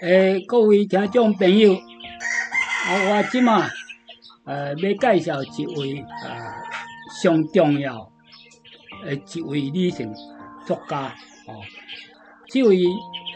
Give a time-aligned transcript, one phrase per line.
[0.00, 3.68] 诶，各位听众朋友，啊，我即马
[4.44, 6.62] 呃要介绍一位啊
[7.20, 8.08] 上重要
[9.04, 10.14] 诶一位女性
[10.64, 11.06] 作家
[11.48, 11.58] 哦，
[12.46, 12.76] 这位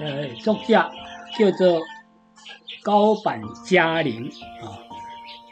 [0.00, 0.88] 呃作家
[1.36, 1.80] 叫做
[2.84, 4.30] 高坂佳玲
[4.62, 4.78] 啊，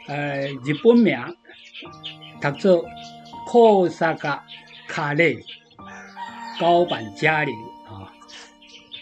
[0.07, 1.13] 呃日本名
[2.39, 2.85] 读作
[3.45, 4.45] 库萨卡
[4.87, 5.37] 卡内
[6.57, 7.53] 高坂佳玲
[7.85, 8.07] 啊，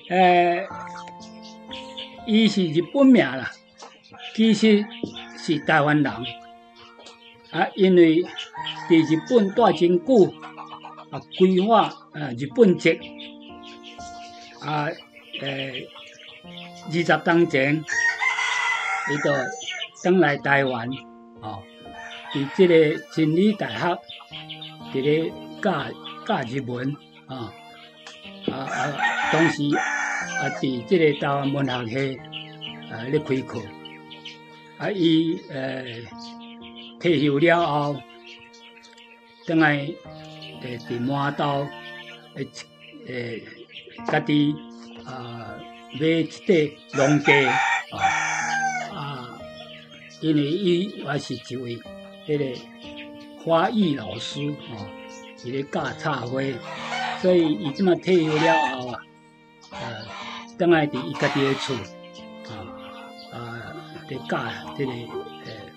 [0.09, 0.65] 诶。
[2.31, 3.49] 伊是日本名啦，
[4.35, 4.85] 其实
[5.35, 6.13] 是台湾人
[7.49, 8.23] 啊，因为
[8.87, 10.31] 伫日本待真久
[11.09, 12.99] 啊，规划啊日本籍
[14.61, 14.85] 啊，
[15.41, 15.87] 诶，
[16.85, 17.83] 二十当前，
[19.11, 19.33] 伊就
[20.03, 20.87] 登来台湾
[21.41, 21.63] 哦，
[22.31, 22.75] 伫即个
[23.11, 23.99] 真理大学
[24.93, 25.33] 伫咧
[25.63, 25.83] 教
[26.27, 27.51] 教日文啊
[28.51, 29.63] 啊啊，同时。
[30.41, 32.19] 啊，伫即个台湾文学系
[32.91, 33.61] 啊咧开课，
[34.77, 36.05] 啊，伊诶
[36.99, 38.01] 退休了后，
[39.45, 39.87] 等来
[40.61, 41.67] 诶伫满岛
[42.35, 42.47] 诶
[43.07, 43.43] 诶
[44.07, 44.55] 家己
[45.05, 45.55] 啊
[45.99, 46.55] 买一块
[46.95, 47.59] 农地啊
[48.93, 49.39] 啊，
[50.21, 51.79] 因为伊也是一位
[52.27, 52.59] 迄个
[53.43, 54.85] 花艺老师啊，
[55.37, 56.41] 伫咧教插花，
[57.21, 58.99] 所以伊即马退休了后啊，
[59.71, 59.79] 呃。
[60.57, 61.73] 等来伫伊家己诶厝，
[64.09, 64.39] 伫教
[64.75, 65.71] 即个诶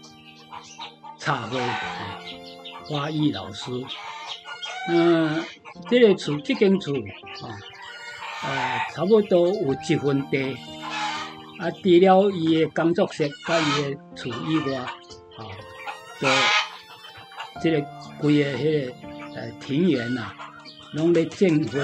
[1.18, 1.58] 插花
[2.86, 3.70] 花艺老师。
[4.88, 5.44] 嗯，
[5.88, 7.54] 即个厝，即间厝，啊，
[8.42, 10.56] 呃，差不多有一分地。
[11.60, 14.88] 啊，除了伊诶工作室甲伊诶厝以外，啊，
[16.20, 16.28] 都
[17.60, 17.80] 即个
[18.18, 18.92] 规个迄个
[19.36, 20.32] 呃庭园呐，
[20.94, 21.78] 拢咧种花。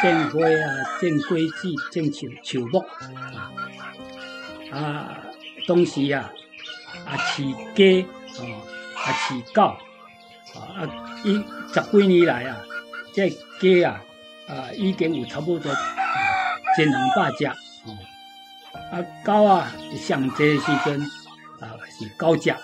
[0.00, 3.52] 种花啊，种果子，种树树木啊，
[4.72, 5.20] 啊，
[5.70, 6.32] 当时啊，
[7.06, 8.04] 啊饲鸡
[8.40, 8.42] 哦，
[8.96, 9.62] 啊饲狗
[10.58, 11.40] 啊，啊，伊
[11.72, 12.60] 十几年来啊，
[13.14, 14.02] 这鸡啊，
[14.48, 17.96] 啊已经有差不多一两百只哦，
[18.90, 21.00] 啊狗啊上济时阵
[21.60, 22.58] 啊是九只啊，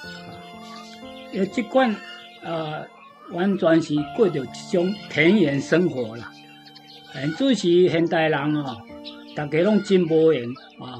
[1.33, 1.95] 呃，即款
[2.43, 2.83] 啊
[3.31, 6.33] 完全是过着一种田园生活啦。
[7.12, 8.83] 现主是现代人哦，
[9.37, 10.43] 大家拢真无闲
[10.81, 10.99] 啊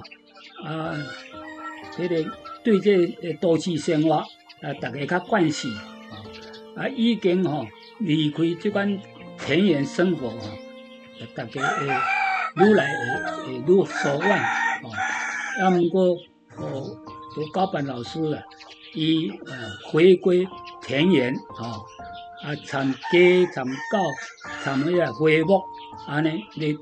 [0.65, 0.95] 啊！
[1.97, 2.31] 这个
[2.63, 6.23] 对这都市生活啊，大家较惯习啊
[6.77, 7.67] 啊，已经吼
[7.99, 8.99] 离开这款
[9.39, 10.45] 田园生活啊，
[11.35, 11.87] 大家会
[12.65, 12.87] 愈来
[13.45, 14.49] 会愈疏远啊。
[15.61, 16.17] 啊，毋过
[16.57, 16.97] 哦，
[17.35, 18.43] 都高班老师啦，
[18.95, 20.47] 伊呃回归
[20.83, 21.81] 田园啊。
[22.45, 23.73] 啊，参鸡、参狗、
[24.63, 25.65] 参迄个花木，
[26.07, 26.77] 安尼咧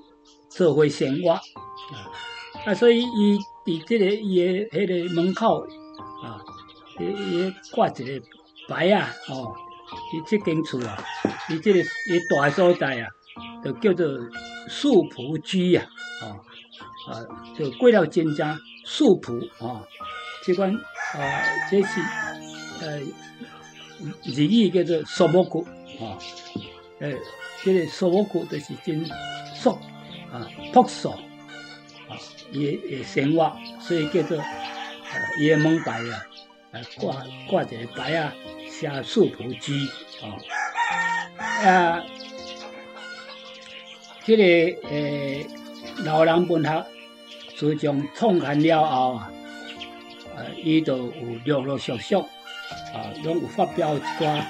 [0.51, 1.41] 做伙生活啊。
[2.67, 5.67] 啊，所以伊伫即个伊诶迄个门口
[6.23, 6.41] 啊，
[7.01, 8.27] 伊伊挂一个
[8.69, 9.55] 牌啊，哦，
[10.13, 11.03] 伊即间厝啊，
[11.51, 13.09] 伊即个伊大所在啊，
[13.65, 14.07] 就叫做
[14.69, 15.87] 素朴居啊，
[16.23, 16.41] 哦
[17.13, 17.25] 啊，
[17.57, 19.83] 就过了真正素朴啊，
[20.45, 22.01] 即款啊，这是
[22.83, 23.01] 呃。
[24.25, 25.65] 日语叫做素木谷
[26.01, 26.19] 啊，
[26.99, 27.17] 诶，
[27.63, 29.07] 这个素木谷就是真
[29.55, 29.71] 树
[30.31, 31.15] 啊，朴素，
[32.55, 34.45] 伊诶生活，所以叫做呃，
[35.41, 36.27] 伊诶门牌啊，
[36.73, 37.17] 啊挂
[37.49, 38.33] 挂一个牌啊，
[38.71, 39.75] 写树仆居
[40.23, 42.03] 啊，啊，
[44.25, 44.43] 这个
[44.89, 45.47] 诶，
[46.05, 46.87] 老人文学
[47.57, 49.31] 自从创刊了后啊，
[50.37, 50.97] 呃，伊就
[51.45, 52.17] 有陆陆续续。
[52.95, 54.43] 啊，拢有发表一寡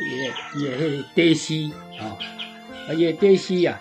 [0.00, 2.18] 伊诶伊诶迄个底诗啊，
[2.88, 3.80] 啊伊诶底诗啊，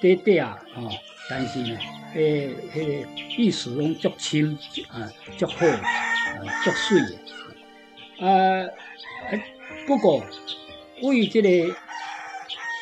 [0.00, 0.90] 短短啊，哦，
[1.28, 1.78] 但是呢，
[2.14, 5.82] 诶迄个意思拢足深啊，足好啊，
[6.64, 6.98] 足水
[8.18, 8.26] 诶。
[8.26, 8.70] 啊，
[9.86, 10.24] 不过
[11.02, 11.48] 为即个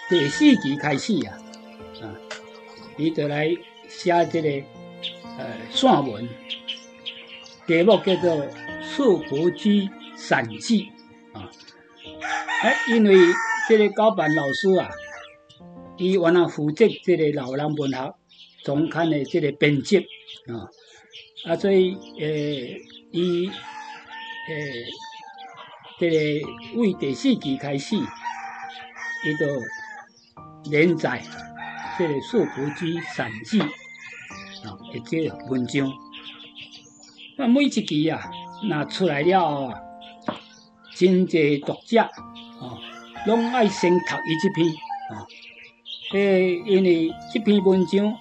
[0.08, 1.38] 第四期开始啊，
[2.02, 2.14] 啊，
[2.96, 3.48] 伊就来
[3.88, 4.48] 写即个
[5.38, 6.28] 呃散文，
[7.66, 8.30] 题目叫做
[8.82, 9.82] 《素朴居》。
[10.20, 10.88] 散记
[11.32, 11.48] 啊，
[12.62, 13.16] 哎，因为
[13.68, 14.90] 这个高班老师啊，
[15.96, 18.14] 伊原来负责这个老人文学
[18.62, 20.68] 总刊的这个编辑啊，
[21.46, 24.84] 啊，所以诶，伊诶，
[25.98, 26.16] 这个
[26.80, 29.46] 为第四季开始，伊就
[30.70, 31.22] 连载
[31.98, 35.92] 这个《素朴居散记》啊，一个文章。
[37.36, 38.20] 那每一期啊，
[38.68, 39.74] 拿出来了啊。
[40.96, 42.74] 真济读者啊，
[43.24, 44.68] 拢爱先读伊这篇
[45.12, 45.22] 啊，
[46.12, 48.16] 诶，因为这篇文章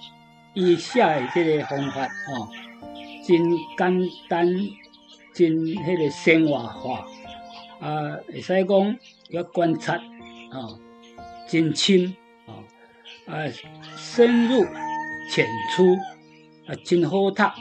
[0.60, 2.50] 伊写的这个方法啊，
[3.28, 3.38] 真
[3.78, 4.48] 简单，
[5.32, 7.06] 真迄个生活化，
[7.80, 8.98] 啊，会使讲
[9.30, 10.74] 要观察，啊，
[11.48, 12.12] 真深，
[12.48, 12.58] 啊，
[13.28, 13.46] 啊，
[13.96, 14.66] 深入
[15.30, 15.46] 浅
[15.76, 15.96] 出，
[16.66, 17.54] 啊，真好读，啊，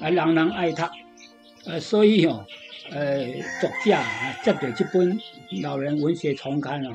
[0.00, 2.44] 啊，人人爱读，啊，所以吼，
[2.90, 3.26] 呃，
[3.60, 4.02] 作者啊，
[4.42, 5.16] 接到这本
[5.62, 6.90] 老人文学丛刊啊，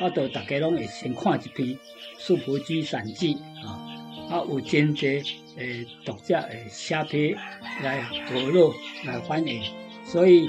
[0.00, 1.70] 啊，就大家拢会先看一篇
[2.16, 3.34] 《素朴居散记》
[3.66, 3.87] 啊。
[4.30, 5.22] 啊，有真济
[5.56, 7.34] 诶读者诶写批
[7.82, 8.70] 来讨论
[9.04, 9.62] 来反映，
[10.04, 10.48] 所以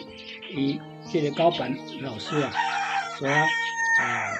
[0.53, 2.51] 伊即个高板老师啊，
[3.17, 4.35] 所以啊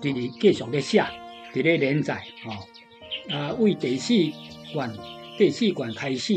[0.00, 1.04] 伫咧继续咧写，
[1.52, 4.92] 伫咧连载吼，啊为第四卷
[5.36, 6.34] 第四卷开始，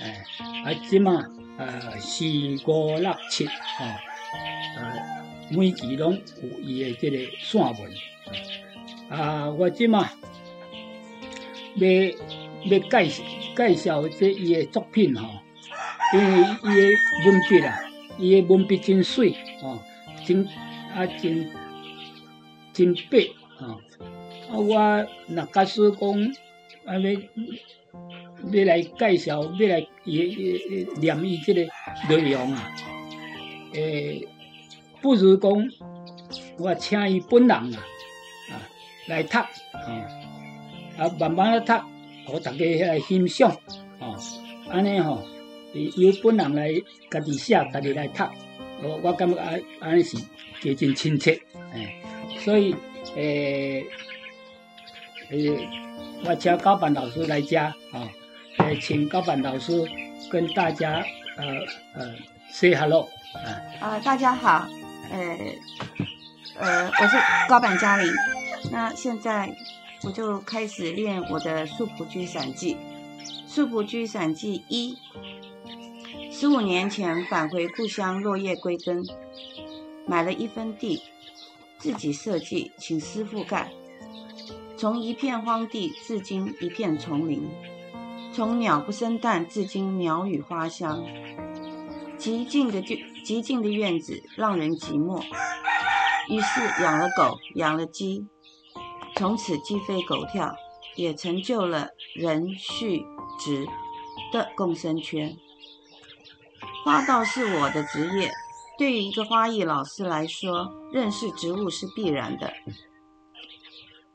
[0.00, 0.22] 诶
[0.64, 1.12] 啊即马
[1.58, 2.24] 呃四
[2.66, 3.84] 五六七吼，
[4.78, 7.92] 呃每期拢有伊诶即个线文，
[9.10, 10.08] 啊我即马。
[11.76, 11.88] 要
[12.64, 13.22] 要介绍
[13.56, 15.28] 介绍这伊的作品吼，
[16.14, 17.80] 因为伊的文笔啊，
[18.18, 19.78] 伊的文笔真水吼，
[20.24, 20.46] 真
[20.94, 21.50] 啊真
[22.72, 23.28] 真白
[23.58, 23.80] 吼。
[24.50, 26.10] 啊，我若假使讲
[26.84, 27.10] 啊要
[28.52, 31.62] 要来介绍，要来伊伊念伊即个
[32.08, 32.72] 内容啊，
[33.74, 34.26] 诶，
[35.00, 35.50] 不如讲
[36.58, 37.78] 我请伊本人啊
[38.50, 38.52] 啊
[39.08, 39.48] 来读啊。
[40.98, 41.78] 啊，慢慢仔
[42.26, 43.50] 读，互大家来欣赏，
[43.98, 44.16] 哦，
[44.70, 45.22] 安尼吼，
[45.72, 46.68] 由本人来
[47.10, 48.24] 家己写，家己来读，
[48.82, 50.16] 我我感觉安安尼是
[50.60, 51.40] 加真亲切，
[51.72, 51.94] 哎，
[52.40, 52.74] 所以
[53.16, 53.84] 诶
[55.30, 55.68] 诶，
[56.24, 58.08] 我请高板老师来家，啊，
[58.58, 59.72] 诶，请高板老师
[60.30, 61.02] 跟大家
[61.36, 61.44] 呃
[61.94, 62.14] 呃
[62.50, 63.48] say hello，啊，
[63.80, 64.68] 啊，大家好，
[65.10, 65.38] 呃
[66.60, 67.16] 呃，我是
[67.48, 68.06] 高板嘉玲，
[68.70, 69.50] 那现在。
[70.04, 72.74] 我就开始练我的《素朴居散记》。
[73.46, 74.98] 《素朴居散记》一，
[76.30, 79.04] 十五年前返回故乡，落叶归根，
[80.06, 81.02] 买了一分地，
[81.78, 83.70] 自己设计，请师傅盖。
[84.76, 87.42] 从一片荒地，至今一片丛林；
[88.32, 91.04] 从鸟不生蛋，至今鸟语花香。
[92.18, 92.82] 极静的
[93.24, 95.22] 极静的院子，让人寂寞。
[96.28, 98.26] 于是养了狗，养了鸡。
[99.16, 100.54] 从此鸡飞狗跳，
[100.96, 103.04] 也成就了人畜
[103.38, 103.66] 植
[104.32, 105.36] 的共生圈。
[106.84, 108.30] 花道是我的职业，
[108.76, 112.52] 对于一个花艺老师来说，认识植物是必然的。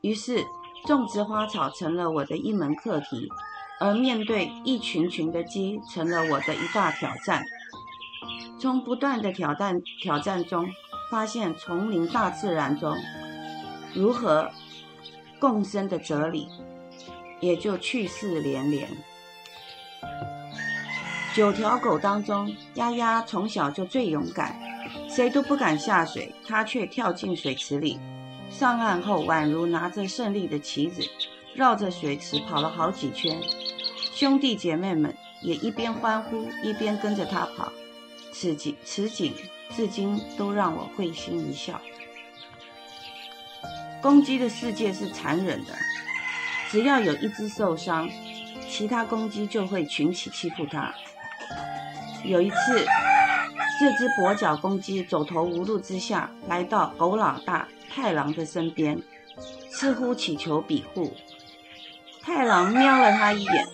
[0.02, 0.44] 于是，
[0.86, 3.28] 种植花草成了我的一门课题，
[3.80, 7.42] 而面对一群群的鸡，成了我的一大挑战。
[8.60, 10.68] 从不断的挑战挑战中，
[11.10, 12.94] 发现丛林大自然中
[13.94, 14.50] 如何。
[15.38, 16.48] 共生的哲理，
[17.40, 18.88] 也就趣事连连。
[21.34, 24.58] 九条狗当中，丫丫从小就最勇敢，
[25.08, 28.00] 谁都不敢下水，它却跳进水池里。
[28.50, 31.02] 上岸后，宛如拿着胜利的旗子，
[31.54, 33.38] 绕着水池跑了好几圈。
[34.14, 37.70] 兄弟姐妹们也一边欢呼，一边跟着它跑。
[38.32, 39.32] 此景此景，
[39.76, 41.80] 至今都让我会心一笑。
[44.00, 45.74] 公鸡的世界是残忍的，
[46.70, 48.08] 只要有一只受伤，
[48.68, 50.94] 其他公鸡就会群起欺负它。
[52.24, 52.86] 有一次，
[53.80, 59.00] 这只跛脚公鸡走投无路之下，来到狗老大太郎的身边，
[59.70, 61.12] 似乎祈求庇护。
[62.22, 63.66] 太郎瞄了它一眼，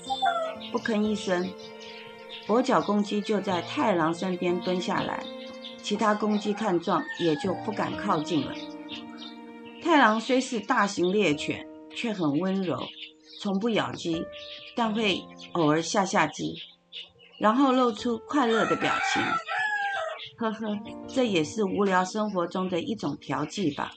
[0.72, 1.50] 不吭一声。
[2.46, 5.22] 跛脚公鸡就在太郎身边蹲下来，
[5.82, 8.52] 其他公鸡看状也就不敢靠近了。
[9.84, 12.88] 太郎虽是大型猎犬，却很温柔，
[13.42, 14.24] 从不咬鸡，
[14.74, 15.20] 但会
[15.52, 16.54] 偶尔吓吓鸡，
[17.38, 19.22] 然后露出快乐的表情。
[20.38, 23.92] 呵呵，这也是无聊生活中的一种调剂吧。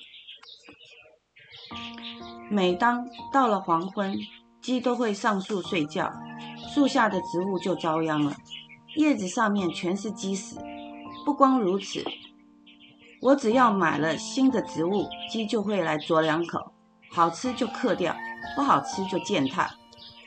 [2.51, 4.19] 每当到了黄昏，
[4.61, 6.11] 鸡都会上树睡觉，
[6.73, 8.35] 树下的植物就遭殃了，
[8.97, 10.57] 叶子上面全是鸡屎。
[11.25, 12.03] 不光如此。
[13.27, 16.71] 我只要买了新的植物，鸡就会来啄两口，
[17.11, 18.15] 好吃就嗑掉，
[18.55, 19.69] 不好吃就践踏，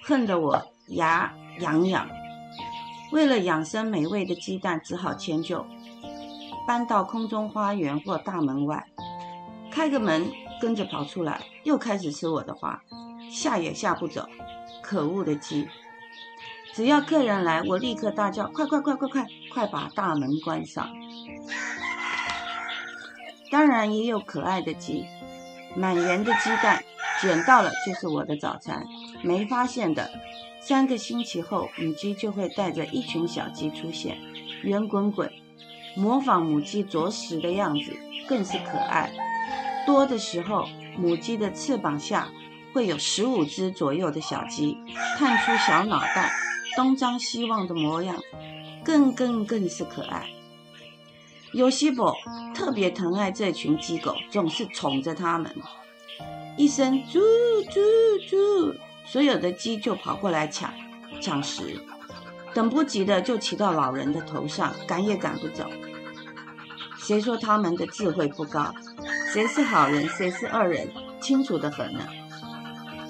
[0.02, 2.06] 恨得我牙痒痒。
[3.10, 5.64] 为了养生美味的鸡蛋，只好迁就，
[6.66, 8.84] 搬到空中花园或大门外，
[9.70, 10.30] 开个门
[10.60, 12.82] 跟着跑出来，又开始吃我的花，
[13.30, 14.28] 吓也吓不走。
[14.82, 15.66] 可恶的鸡！
[16.74, 20.86] 只要客人来，我立刻大叫：快快快快快，快把大门关上！
[23.50, 25.04] 当然也有可爱的鸡，
[25.76, 26.82] 满园的鸡蛋，
[27.20, 28.86] 捡到了就是我的早餐，
[29.22, 30.10] 没发现的
[30.60, 34.16] 三个星期后，母鸡就会带着一群小鸡出现，
[34.62, 35.32] 圆滚滚，
[35.96, 37.92] 模仿母鸡啄食的样子，
[38.28, 39.10] 更是可爱。
[39.86, 42.28] 多的时候，母鸡的翅膀下
[42.72, 44.76] 会有十五只左右的小鸡，
[45.18, 46.30] 探出小脑袋，
[46.76, 48.16] 东张西望的模样，
[48.84, 50.28] 更更更是可爱。
[51.52, 52.16] 尤西伯
[52.54, 55.54] 特别疼爱这群鸡狗，总是宠着它们。
[56.56, 57.18] 一声“猪
[57.70, 57.80] 猪
[58.28, 60.72] 猪”，所有的鸡就跑过来抢
[61.20, 61.80] 抢食，
[62.54, 65.68] 等不及的就骑到老人的头上，赶也赶不走。
[66.98, 68.72] 谁说他们的智慧不高？
[69.32, 70.88] 谁是好人，谁是恶人，
[71.20, 72.06] 清楚的很呢。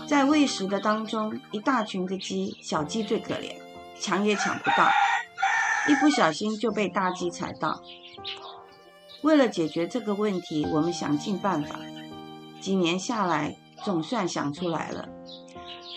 [0.07, 3.57] 在喂食的当中，一大群的鸡，小鸡最可怜，
[3.99, 4.89] 抢也抢不到，
[5.89, 7.83] 一不小心就被大鸡踩到。
[9.23, 11.79] 为了解决这个问题，我们想尽办法。
[12.61, 15.09] 几年下来，总算想出来了，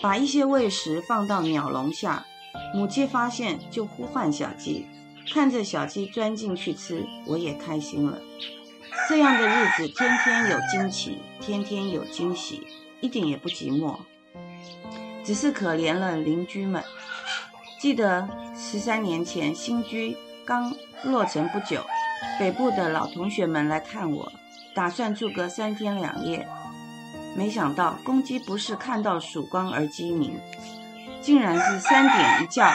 [0.02, 2.24] 把一些喂食放到鸟笼下，
[2.74, 4.86] 母鸡发现就呼唤小鸡，
[5.32, 8.18] 看着小鸡钻进去吃，我也开心了。
[9.08, 12.66] 这样的日子，天天有惊奇，天天有惊喜，
[13.00, 13.96] 一点也不寂寞。
[15.22, 16.82] 只是可怜了邻居们。
[17.80, 20.16] 记得十三年前新居
[20.46, 21.82] 刚落成不久。
[22.38, 24.32] 北部的老同学们来看我，
[24.74, 26.46] 打算住个三天两夜。
[27.36, 30.38] 没想到公鸡不是看到曙光而鸡鸣，
[31.20, 32.70] 竟然是三点一叫，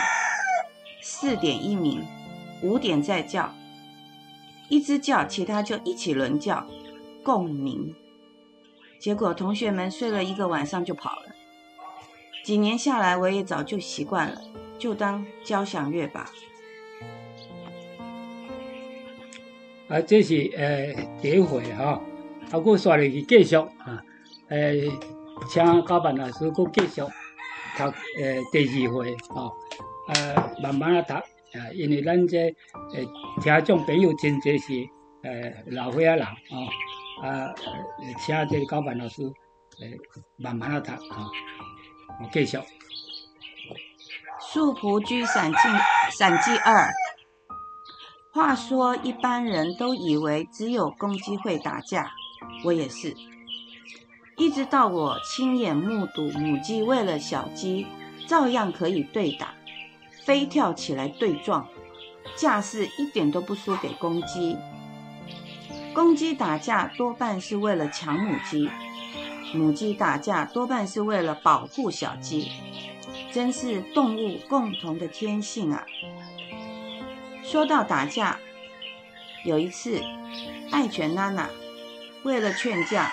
[1.01, 2.05] 四点一鸣，
[2.61, 3.53] 五点再叫。
[4.67, 6.67] 一只叫，其他就一起轮叫，
[7.23, 7.95] 共鸣。
[8.99, 11.23] 结果同学们睡了一个晚上就跑了。
[12.43, 14.41] 几年下来，我也早就习惯了，
[14.77, 16.29] 就当交响乐吧。
[19.89, 21.99] 啊，这是呃第一回哈，
[22.51, 23.99] 啊，我刷入去继续啊，
[24.47, 24.71] 呃，
[25.49, 29.49] 请高班老师我继续读呃第二回啊，
[30.09, 32.55] 呃，慢慢啊读啊，因为咱这
[32.93, 33.03] 呃
[33.41, 34.87] 听众朋友真侪是
[35.23, 36.33] 呃老岁仔人啊，
[37.23, 37.55] 啊，
[38.19, 39.87] 请这高班老师呃
[40.37, 41.25] 慢慢啊读啊，
[42.21, 42.57] 我继续。
[44.39, 45.57] 《素朴居散记》
[46.11, 46.87] 散记二。
[48.31, 52.11] 话说，一般人都以为只有公鸡会打架，
[52.63, 53.15] 我也是。
[54.37, 57.87] 一直到我亲眼目睹母鸡为了小鸡，
[58.27, 59.55] 照样可以对打，
[60.23, 61.67] 飞跳起来对撞，
[62.37, 64.55] 架势一点都不输给公鸡。
[65.93, 68.69] 公鸡打架多半是为了抢母鸡，
[69.55, 72.51] 母鸡打架多半是为了保护小鸡，
[73.31, 75.83] 真是动物共同的天性啊！
[77.51, 78.39] 说到打架，
[79.43, 79.99] 有一次，
[80.69, 81.49] 爱犬娜娜
[82.21, 83.11] 为了劝架，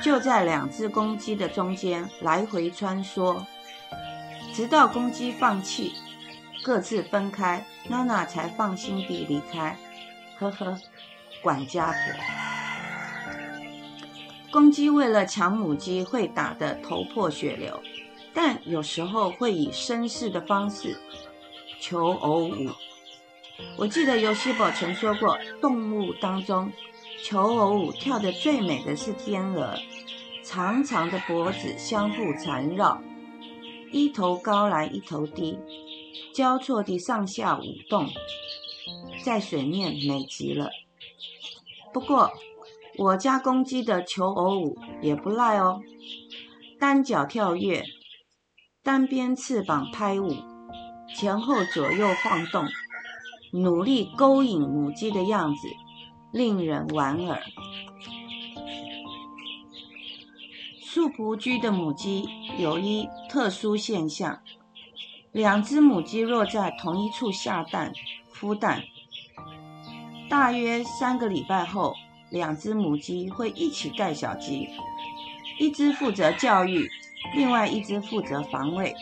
[0.00, 3.44] 就在两只公鸡的中间来回穿梭，
[4.54, 5.92] 直到公鸡放弃，
[6.62, 9.76] 各自分开，娜娜才放心地离开。
[10.38, 10.78] 呵呵，
[11.42, 11.96] 管家婆。
[14.52, 17.82] 公鸡为了抢母鸡会打得头破血流，
[18.32, 20.96] 但有时候会以绅士的方式
[21.80, 22.70] 求偶舞。
[23.76, 26.72] 我记得尤西伯曾说过，动物当中
[27.24, 29.76] 求偶舞跳得最美的是天鹅，
[30.42, 33.02] 长长的脖子相互缠绕，
[33.92, 35.58] 一头高来一头低，
[36.32, 38.08] 交错地上下舞动，
[39.24, 40.70] 在水面美极了。
[41.92, 42.32] 不过
[42.96, 45.80] 我家公鸡的求偶舞也不赖哦，
[46.78, 47.84] 单脚跳跃，
[48.82, 50.34] 单边翅膀拍舞，
[51.16, 52.66] 前后左右晃动。
[53.52, 55.68] 努力勾引母鸡的样子，
[56.32, 57.40] 令人莞尔。
[60.80, 62.26] 素朴居的母鸡
[62.58, 64.40] 有一特殊现象：
[65.32, 67.92] 两只母鸡若在同一处下蛋、
[68.34, 68.82] 孵蛋，
[70.28, 71.94] 大约三个礼拜后，
[72.30, 74.68] 两只母鸡会一起带小鸡，
[75.58, 76.88] 一只负责教育，
[77.36, 78.94] 另外一只负责防卫。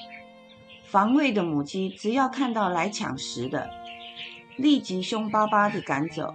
[0.84, 3.68] 防卫的母鸡只要看到来抢食的，
[4.56, 6.34] 立即凶巴巴地赶走。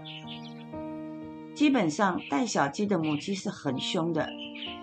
[1.54, 4.30] 基本上带小鸡的母鸡是很凶的，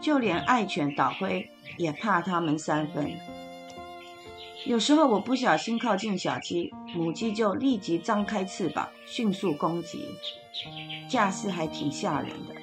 [0.01, 3.13] 就连爱犬导灰也怕它们三分。
[4.67, 10.05] 有时候我不小心靠近小鸡，母鸡就立即张开翅膀，迅速攻击，
[11.09, 12.55] 架势还挺吓人的。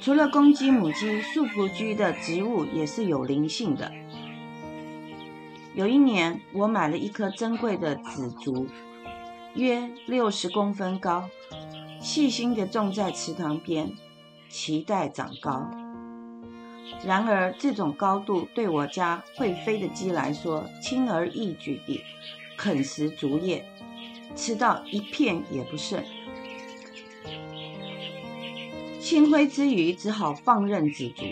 [0.00, 3.90] 除了公鸡、母鸡，素朴居的植物也是有灵性的。
[5.74, 8.66] 有一年，我买了一棵珍贵的紫竹，
[9.54, 11.30] 约六十公分高，
[12.00, 13.92] 细心地种在池塘边，
[14.48, 15.70] 期待长高。
[17.04, 22.02] 然而这种高度对我家会飞的鸡来说，轻而易举地
[22.58, 23.64] 啃食竹叶，
[24.34, 26.02] 吃到一片也不剩。
[29.00, 31.24] 清灰之余，只好放任紫竹。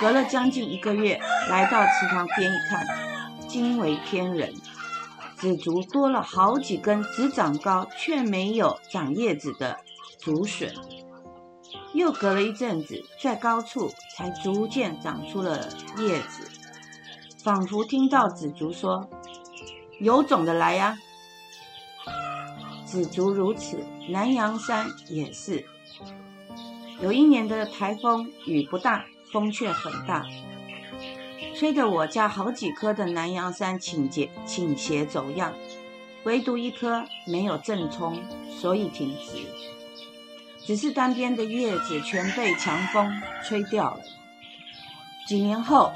[0.00, 2.86] 隔了将近一个月，来到池塘边一看，
[3.48, 4.54] 惊为天人。
[5.36, 9.78] 紫竹多了好几根只长高却没有长叶子的
[10.18, 10.72] 竹笋。
[11.94, 16.48] 又隔了一阵子，在高处才逐渐长出了叶子，
[17.42, 19.08] 仿佛听到紫竹说
[20.00, 20.98] ：“有种的来呀！”
[22.86, 23.78] 紫竹如此，
[24.08, 25.66] 南洋山也是。
[27.00, 30.24] 有一年的台风雨不大，风却很大。
[31.54, 35.52] 吹得我家好几棵的南洋杉倾斜倾斜走样，
[36.24, 39.46] 唯独一棵没有正冲，所以挺直。
[40.64, 44.00] 只是单边的叶子全被强风吹掉了。
[45.26, 45.92] 几年后，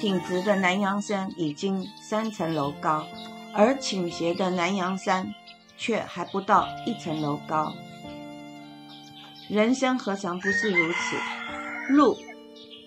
[0.00, 3.06] 挺直的南洋杉已经三层楼高，
[3.54, 5.34] 而倾斜的南洋杉
[5.76, 7.72] 却还不到一层楼高。
[9.48, 11.16] 人生何尝不是如此？
[11.90, 12.16] 路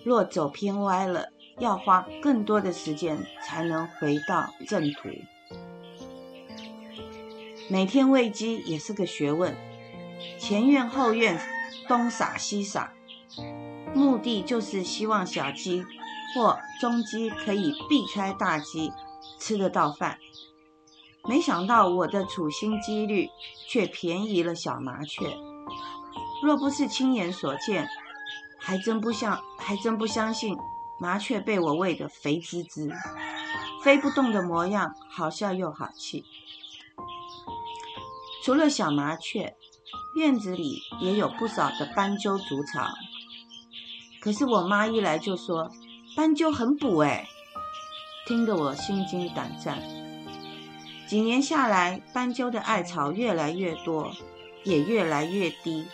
[0.04, 1.28] 若走偏歪了。
[1.60, 5.08] 要花更多的时间才能回到正途。
[7.68, 9.56] 每天喂鸡也是个学问，
[10.36, 11.40] 前院后院
[11.86, 12.92] 东撒西撒，
[13.94, 15.84] 目的就是希望小鸡
[16.34, 18.90] 或中鸡可以避开大鸡，
[19.38, 20.18] 吃得到饭。
[21.28, 23.28] 没想到我的处心积虑
[23.68, 25.24] 却便宜了小麻雀。
[26.42, 27.88] 若不是亲眼所见，
[28.64, 30.56] 还真不相还真不相信。
[30.98, 32.90] 麻雀被我喂得肥滋滋，
[33.82, 36.24] 飞不动的模样，好笑又好气。
[38.44, 39.54] 除了小麻雀，
[40.16, 42.88] 院子里也有不少的斑鸠筑巢。
[44.20, 45.70] 可是我妈一来就说
[46.16, 47.26] 斑鸠很补哎，
[48.26, 49.82] 听得我心惊胆战。
[51.06, 54.12] 几年下来，斑鸠的艾草越来越多，
[54.62, 55.84] 也越来越低，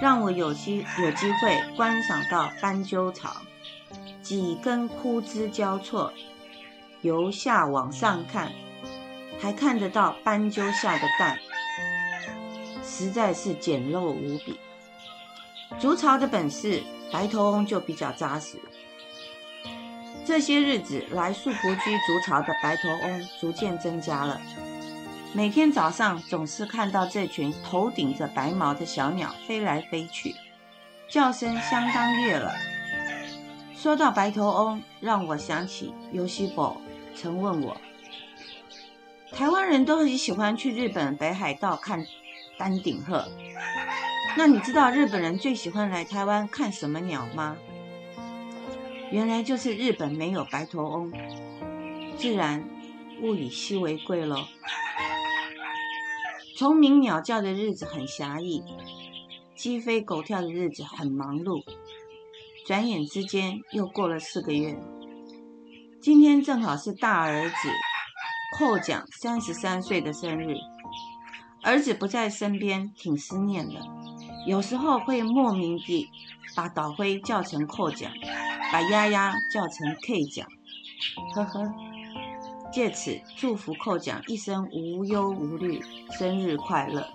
[0.00, 3.36] 让我有机有机会观赏到斑鸠巢。
[4.22, 6.12] 几根枯枝交错，
[7.02, 8.50] 由下往上看，
[9.40, 11.38] 还看得到斑鸠下的蛋，
[12.82, 14.58] 实在是简陋无比。
[15.78, 16.82] 筑巢的本事，
[17.12, 18.58] 白头翁就比较扎实。
[20.24, 24.40] 这些日子来树蒲居筑巢的白头翁逐渐增加了，
[25.36, 30.34] 每天早上总是看到这群头顶着白毛的小鸟飞来飞去，
[31.10, 32.50] 叫声相当悦耳。
[33.76, 36.80] 说到白头翁，让我想起尤西伯
[37.14, 37.76] 曾问我：
[39.30, 42.06] 台湾人都很喜欢去日本北海道看
[42.56, 43.28] 丹顶鹤，
[44.38, 47.58] 那你知道日本人最喜欢来台湾看什么鸟吗？
[49.10, 51.12] 原来就是日本没有白头翁，
[52.16, 52.64] 自然
[53.20, 54.46] 物以稀为贵喽。
[56.56, 58.62] 虫鸣鸟叫的日子很狭义，
[59.54, 61.62] 鸡飞狗跳的日子很忙碌。
[62.64, 64.74] 转眼之间又过了四个月，
[66.00, 67.68] 今天正好是大儿子
[68.58, 70.56] 寇奖三十三岁的生日。
[71.62, 73.74] 儿子不在身边，挺思念的。
[74.46, 76.08] 有时候会莫名地
[76.56, 78.10] 把导辉叫成寇奖，
[78.72, 80.48] 把丫丫叫成 K 奖，
[81.34, 81.74] 呵呵。
[82.72, 85.80] 借此祝福寇奖一生无忧无虑，
[86.18, 87.06] 生日快乐。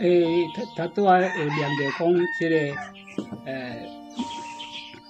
[0.00, 2.56] 诶，他他拄啊有念着讲，即个
[3.44, 3.88] 诶，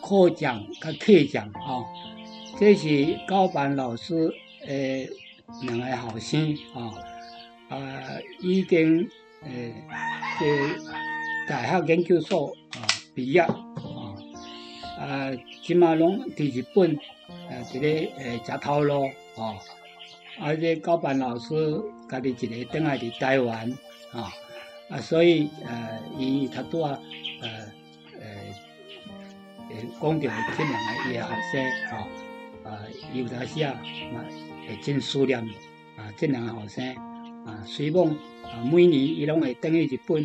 [0.03, 1.87] 课奖甲客奖吼，
[2.59, 4.33] 这是高班老师
[4.67, 5.09] 诶
[5.63, 6.91] 两个后生啊，
[7.69, 7.79] 啊
[8.41, 9.09] 已经
[9.45, 9.73] 诶
[10.39, 12.83] 伫大学研究所啊
[13.15, 13.41] 毕业
[15.01, 15.31] 啊，
[15.63, 16.95] 即马拢伫日本
[17.49, 19.57] 啊伫咧诶食头路吼，
[20.39, 23.73] 啊这高班老师家己一个倒来伫台湾
[24.13, 24.31] 啊。
[24.91, 26.99] 啊，所以呃，伊他拄啊，
[27.41, 27.49] 呃
[28.19, 28.27] 呃
[29.71, 32.83] 呃，讲着这两个伊诶后生吼，啊，
[33.15, 33.73] 有当时啊，
[34.13, 34.25] 嘛
[34.69, 35.39] 会真思念
[35.97, 36.85] 啊，这两个后生。
[37.47, 38.07] 啊，希望
[38.43, 40.23] 啊，每年伊拢会等去日本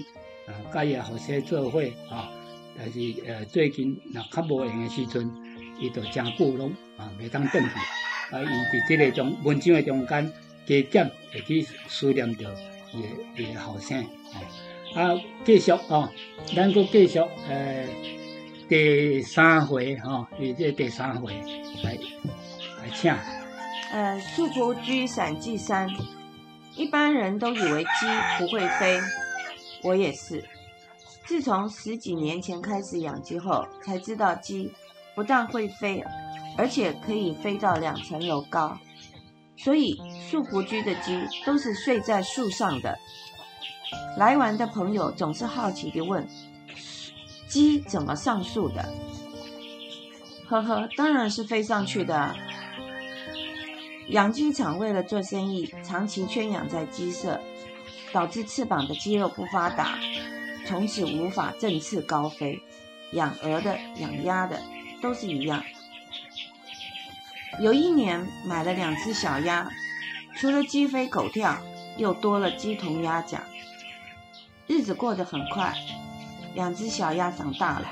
[0.47, 2.31] 啊，甲伊诶后生做伙啊，
[2.77, 5.31] 但是呃，最近若较无闲诶时阵，
[5.79, 7.69] 伊就真久拢啊，袂当转去，
[8.35, 10.33] 啊，伊伫即个中文章诶中间
[10.67, 12.55] 加减会去思念着。
[13.35, 14.01] 也也好像
[14.93, 16.09] 啊，继续哦，
[16.55, 17.85] 咱个继续呃，
[18.69, 21.33] 第三回哈，也这第三回
[21.83, 23.13] 来来请。
[23.91, 25.89] 呃，素朴居散记三，
[26.77, 28.05] 一般人都以为鸡
[28.39, 28.97] 不会飞，
[29.83, 30.41] 我也是。
[31.25, 34.71] 自从十几年前开始养鸡后，才知道鸡
[35.15, 36.03] 不但会飞，
[36.57, 38.77] 而且可以飞到两层楼高。
[39.57, 42.97] 所以树仆居的鸡都是睡在树上的。
[44.17, 46.27] 来玩的朋友总是好奇地问
[47.49, 48.85] ：“鸡怎么上树的？”
[50.47, 52.35] 呵呵，当然是飞上去的。
[54.09, 57.41] 养鸡场为了做生意，长期圈养在鸡舍，
[58.13, 59.97] 导致翅膀的肌肉不发达，
[60.65, 62.61] 从此无法振翅高飞。
[63.11, 64.59] 养鹅的、养鸭的
[65.01, 65.63] 都是一样。
[67.61, 69.69] 有一年买了两只小鸭，
[70.37, 71.57] 除了鸡飞狗跳，
[71.97, 73.41] 又多了鸡同鸭讲。
[74.67, 75.73] 日子过得很快，
[76.55, 77.87] 两只小鸭长大了，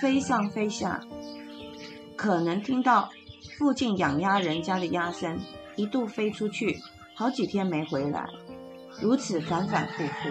[0.00, 1.00] 飞上飞下，
[2.16, 3.10] 可能听到
[3.58, 5.38] 附近养鸭人家的鸭声，
[5.76, 6.80] 一度飞出去，
[7.14, 8.26] 好几天没回来，
[9.00, 10.30] 如此反反复复。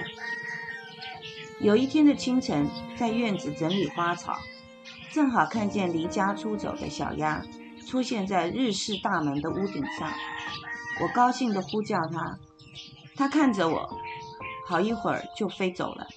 [1.59, 4.37] 有一天的清晨，在院子整理花草，
[5.11, 7.41] 正好看见离家出走的小鸭。
[7.85, 10.11] 出现在日式大门的屋顶上，
[11.01, 12.39] 我高兴地呼叫它，
[13.15, 13.97] 它看着我，
[14.65, 16.07] 好一会儿就飞走了，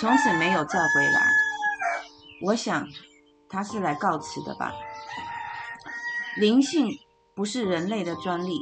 [0.00, 1.20] 从此没有再回来。
[2.42, 2.88] 我想，
[3.48, 4.72] 它是来告辞的吧。
[6.36, 6.88] 灵性
[7.34, 8.60] 不是人类的专利。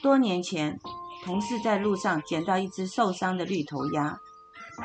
[0.00, 0.80] 多年前，
[1.24, 4.20] 同事在路上捡到一只受伤的绿头鸭，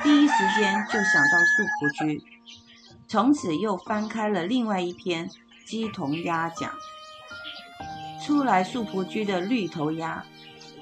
[0.04, 2.24] 第一时间就想到树仆居。
[3.08, 5.30] 从此又翻开了另外一篇
[5.66, 6.72] 鸡同鸭讲。
[8.24, 10.24] 初来树仆居的绿头鸭，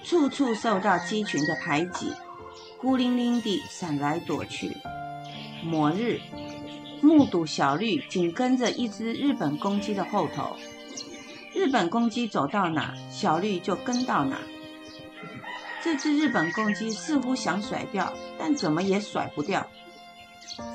[0.04, 2.12] 处处受到鸡群的排挤，
[2.78, 4.76] 孤零零地闪来躲去。
[5.64, 6.20] 某日，
[7.02, 10.58] 目睹小绿紧跟着一只日本公鸡的后头，
[11.54, 14.38] 日本公鸡走到哪，小绿就跟到哪。
[15.86, 19.68] 这只日本公鸡似乎想甩掉，但怎么也甩不掉。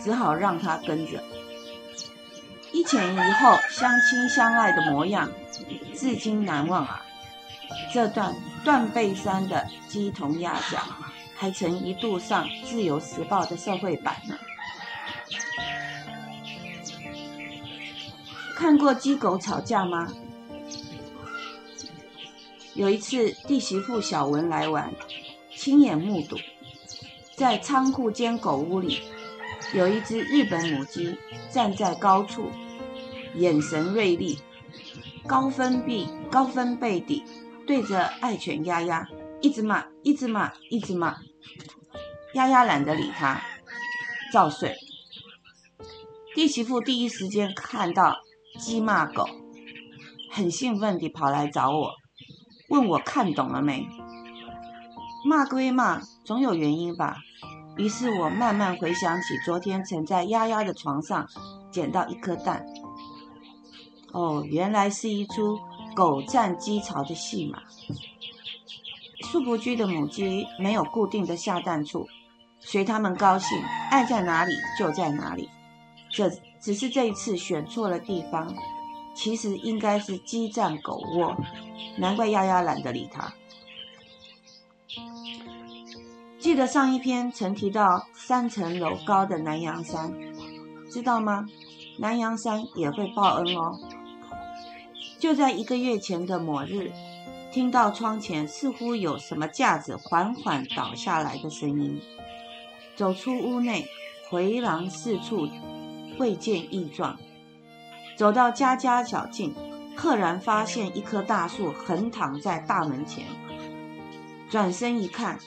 [0.00, 1.20] 只好让它跟着，
[2.70, 5.28] 一前一后相亲相爱的模样，
[5.96, 7.04] 至今难忘啊！
[7.92, 10.80] 这段断背山的鸡同鸭讲，
[11.34, 14.36] 还曾一度上《自由时报》的社会版呢。
[18.54, 20.06] 看过鸡狗吵架吗？
[22.74, 24.92] 有一次弟媳妇小文来玩，
[25.56, 26.36] 亲眼目睹，
[27.36, 29.00] 在仓库间狗屋里。
[29.74, 31.16] 有一只日本母鸡
[31.50, 32.50] 站在高处，
[33.36, 34.38] 眼神锐利，
[35.26, 37.22] 高分泌高分贝地
[37.66, 39.06] 对着爱犬丫丫
[39.40, 41.16] 一直骂，一直骂，一直骂。
[42.34, 43.40] 丫丫懒得理它，
[44.32, 44.76] 照睡。
[46.34, 48.16] 弟媳妇第一时间看到
[48.58, 49.28] 鸡骂狗，
[50.30, 51.92] 很兴奋地跑来找我，
[52.70, 53.86] 问我看懂了没？
[55.24, 57.18] 骂归骂，总有原因吧。
[57.76, 61.28] 于是我慢慢回想起昨天曾在丫丫的床上
[61.70, 62.64] 捡到一颗蛋。
[64.12, 65.58] 哦，原来是一出
[65.94, 67.58] 狗占鸡巢的戏码。
[69.22, 72.08] 树不居的母鸡没有固定的下蛋处，
[72.60, 75.48] 随它们高兴，爱在哪里就在哪里。
[76.10, 76.30] 这
[76.60, 78.52] 只是这一次选错了地方，
[79.14, 81.36] 其实应该是鸡占狗窝，
[81.98, 83.32] 难怪丫丫懒得理他。
[86.38, 90.12] 记得上一篇曾提到三层楼高的南阳山，
[90.90, 91.46] 知道吗？
[91.98, 93.78] 南阳山也会报恩哦。
[95.18, 96.90] 就在一个月前的某日，
[97.52, 102.00] 听到窗前似乎有什么架子缓缓倒下来的声音，
[102.96, 103.86] 走出屋内，
[104.30, 105.46] 回廊四处
[106.18, 107.18] 未见异状，
[108.20, 109.54] 走到家家小径，
[109.96, 113.24] 赫然发现一棵大树横躺在大门前，
[114.50, 115.38] 转身一看。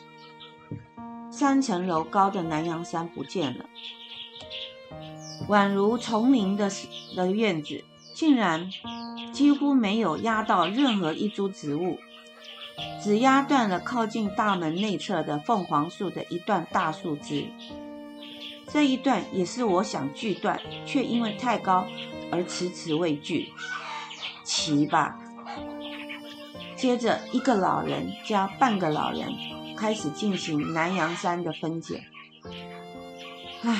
[1.30, 3.66] 三层楼高的南阳山不见了，
[5.48, 6.68] 宛如丛林的
[7.16, 7.84] 的院子，
[8.16, 8.68] 竟然
[9.32, 12.00] 几乎没有压到任何一株植物，
[13.04, 17.46] 只压断了靠近大门内侧的凤凰树的一段大树枝。
[18.68, 21.86] 这一段也是我想锯断，却因为太高
[22.34, 23.54] 而迟迟未聚。
[24.44, 25.18] 奇吧？
[26.76, 29.32] 接着，一个老人加半个老人。
[29.76, 32.06] 开始进行南阳山的分解。
[33.64, 33.80] 唉，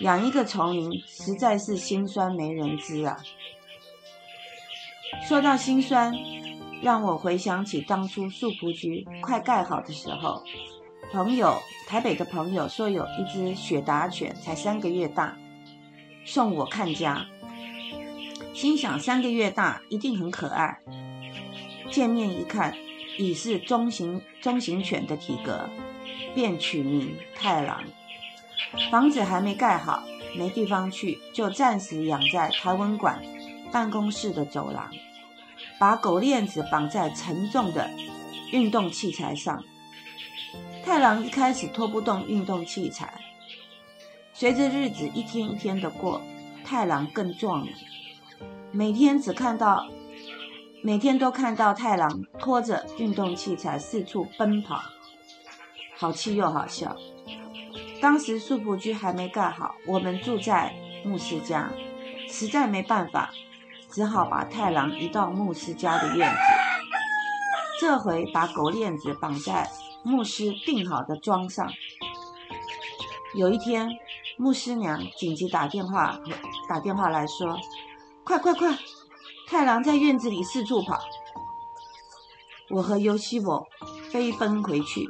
[0.00, 3.18] 养一个丛林实在是心酸没人知啊。
[5.28, 6.14] 说到心酸，
[6.80, 10.42] 让我回想起当初树仆居快盖好的时候，
[11.12, 15.36] 朋友台北的朋友说有一只雪达犬才三个月大，
[16.24, 17.26] 送我看家。
[18.52, 20.78] 心想三个月大一定很可爱，
[21.90, 22.74] 见面一看。
[23.16, 25.70] 已是中型中型犬的体格，
[26.34, 27.84] 便取名太郎。
[28.90, 30.02] 房子还没盖好，
[30.36, 33.22] 没地方去，就暂时养在台湾馆
[33.70, 34.90] 办公室的走廊，
[35.78, 37.88] 把狗链子绑在沉重的
[38.50, 39.62] 运动器材上。
[40.84, 43.14] 太郎一开始拖不动运动器材，
[44.36, 46.20] 随着日子一天一天的过，
[46.64, 47.72] 太郎更壮了。
[48.72, 49.86] 每天只看到，
[50.82, 54.82] 每天都看到太郎拖着运动器材四处奔跑，
[55.96, 56.96] 好气又好笑。
[58.00, 61.70] 当时素朴居还没盖好，我们住在牧师家，
[62.28, 63.30] 实在没办法，
[63.88, 66.36] 只好把太郎移到牧师家的院子。
[67.80, 69.70] 这回把狗链子绑在。
[70.02, 71.72] 牧师订好的桩上。
[73.34, 73.88] 有一天，
[74.36, 76.18] 牧师娘紧急打电话
[76.68, 77.58] 打电话来说
[78.24, 78.76] ：“快快快，
[79.48, 80.98] 太郎在院子里四处跑。”
[82.70, 83.66] 我和尤西伯
[84.10, 85.08] 飞奔回去，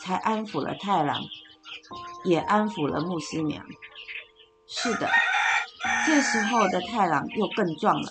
[0.00, 1.20] 才安抚了太郎，
[2.24, 3.64] 也安抚了牧师娘。
[4.66, 5.08] 是的，
[6.06, 8.10] 这时候的太郎又更壮了，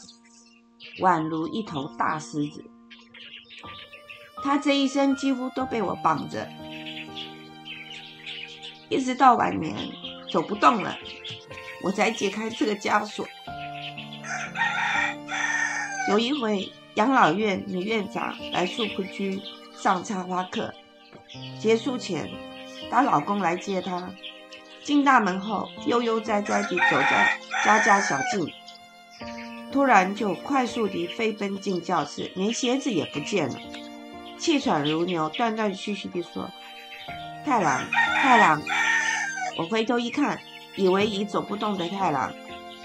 [1.02, 2.64] 宛如一头大狮子。
[4.42, 6.48] 他这一生几乎都被我绑着，
[8.88, 9.76] 一直到晚年
[10.32, 10.98] 走不动了，
[11.82, 13.28] 我才解开这个枷锁。
[16.10, 19.42] 有一回，养老院女院长来树铺居
[19.78, 20.74] 上插花课，
[21.60, 22.30] 结束前，
[22.90, 24.10] 她老公来接她，
[24.84, 28.52] 进大门后悠悠哉哉地走在家家小径，
[29.72, 33.56] 突然就快速地飞奔进教室，连鞋子也不见了。
[34.38, 36.50] 气喘如牛，断断续续地说
[37.46, 37.84] ：“太郎，
[38.22, 38.62] 太郎！”
[39.60, 40.40] 我回头一看，
[40.78, 42.32] 以为已走不动的太郎，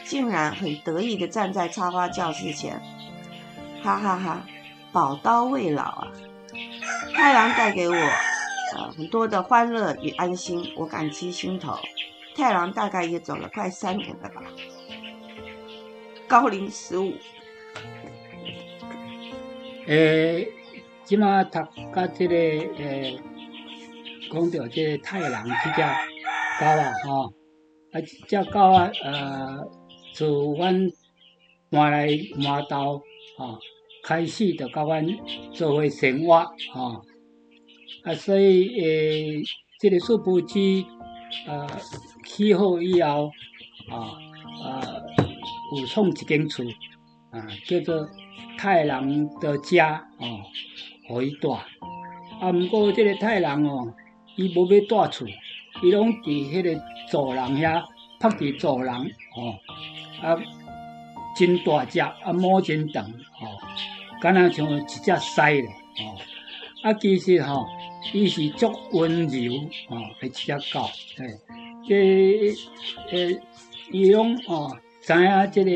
[0.04, 2.82] 竟然很得意地站在插花教室前，
[3.80, 4.44] 哈哈哈！
[4.90, 6.08] 宝刀未老啊！
[7.14, 11.78] 太郎带给我呃很多的欢乐与安心，我感激心头。
[12.34, 14.42] 太郎大概也走了快三年了吧，
[16.26, 17.12] 高龄十五。
[19.86, 20.48] 诶。
[21.04, 21.58] 即马读
[21.94, 23.20] 甲即个诶，
[24.32, 25.82] 讲到即太郎即只
[26.58, 27.32] 狗啊，吼，
[27.92, 29.68] 啊，只狗啊，呃，
[30.12, 30.88] 自阮
[31.70, 33.02] 搬来麻豆，
[33.38, 33.58] 吼，
[34.02, 35.06] 开始就甲阮
[35.52, 37.02] 做伙生活，吼，
[38.04, 39.42] 啊，所以诶，
[39.80, 40.86] 即个树布机，
[41.46, 41.66] 呃，
[42.24, 43.30] 起好以后，
[43.90, 44.16] 啊，
[44.64, 44.80] 啊，
[45.78, 46.64] 有创一间厝，
[47.30, 48.08] 啊，叫做
[48.58, 50.44] 太郎的家，哦。
[51.06, 52.50] 互伊住，啊！
[52.50, 53.92] 毋过即个太郎哦，
[54.36, 55.26] 伊无要住厝，
[55.82, 57.82] 伊拢伫迄个走廊遐，
[58.20, 59.04] 趴伫走廊
[59.36, 59.54] 哦，
[60.22, 60.36] 啊，
[61.36, 63.58] 真大只，啊，毛真长哦，
[64.20, 65.66] 敢若像一只狮咧
[66.00, 66.16] 哦，
[66.82, 67.66] 啊，其实吼，
[68.12, 69.54] 伊是足温柔
[69.90, 71.38] 哦，诶，一只狗，诶，
[71.86, 72.54] 即
[73.10, 73.40] 诶，
[73.90, 75.70] 伊拢哦，知影即个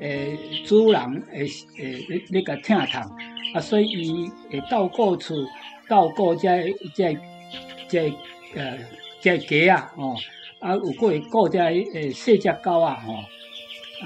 [0.00, 1.00] 诶，主人
[1.32, 1.46] 诶
[1.78, 3.02] 诶，咧咧甲疼痛。
[3.54, 5.34] 啊，所以伊会照顾厝，
[5.88, 6.50] 照顾遮
[6.94, 7.10] 遮
[7.88, 8.02] 遮
[8.54, 8.78] 呃
[9.20, 10.14] 遮鸡啊，吼，
[10.60, 13.14] 啊有过会顾遮诶细只狗啊，吼，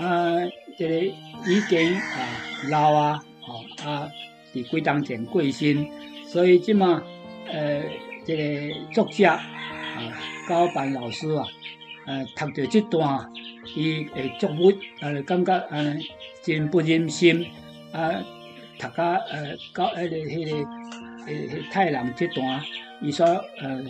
[0.02, 0.36] 啊，
[0.76, 2.28] 即个已经啊
[2.70, 4.10] 老啊，吼啊，
[4.54, 5.86] 伫几当前过身，
[6.26, 7.02] 所以即马
[7.50, 7.82] 呃，
[8.24, 9.40] 即个作者啊，
[10.48, 11.44] 高班老师啊，
[12.06, 13.30] 呃，读着即段，
[13.76, 15.96] 伊会作文，呃，感觉呃
[16.42, 17.46] 真不忍心
[17.92, 18.22] 啊。
[18.78, 20.56] 读甲呃，到迄个迄个
[21.26, 22.60] 呃太郎这段，
[23.00, 23.24] 伊说
[23.60, 23.84] 呃，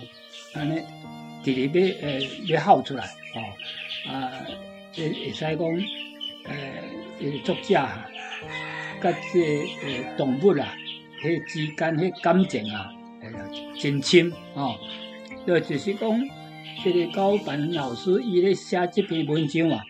[0.54, 0.82] 安尼
[1.42, 3.42] 直直要呃要号出来哦，
[4.10, 4.30] 啊，
[4.94, 5.58] 会会使讲
[6.44, 8.08] 呃，作者哈，
[9.00, 10.74] 甲这呃动物啊，
[11.22, 12.92] 迄之间迄感情啊，
[13.78, 14.76] 真深哦。
[15.46, 16.20] 就就是讲，
[16.84, 19.82] 这个高班老师伊咧写这篇文章啊，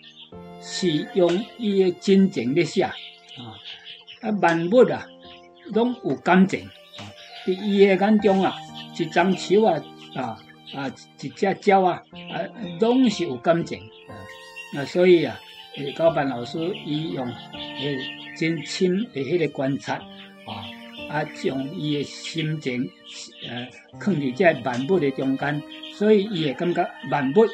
[0.60, 2.94] 是用伊的真情咧写啊。
[4.20, 5.06] 啊，万物啊，
[5.72, 6.64] 拢有感情
[6.98, 7.02] 啊！
[7.44, 8.54] 伫伊诶眼中啊，
[8.96, 9.82] 一丛树啊，
[10.14, 10.38] 啊
[10.74, 10.88] 啊，
[11.20, 12.36] 一只鸟啊，啊，
[12.80, 14.12] 拢是有感情啊。
[14.74, 15.38] 那所以啊，
[15.76, 17.96] 诶，高班老师伊用诶
[18.36, 20.64] 真深诶迄个观察啊，
[21.10, 22.88] 啊，将伊诶心情
[23.48, 23.68] 呃，
[24.00, 25.62] 放伫这万物诶中间，
[25.94, 27.46] 所以伊会感觉万物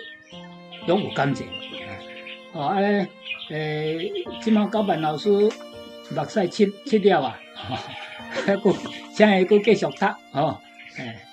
[0.87, 1.91] 拢有感情啊。
[2.53, 3.09] 哦，啊咧，
[3.51, 5.31] 诶，即马高班老师。
[6.11, 7.39] 目屎切切了啊！
[8.31, 8.75] 还佫
[9.13, 10.59] 现在佫继续读哦，
[10.97, 11.28] 诶。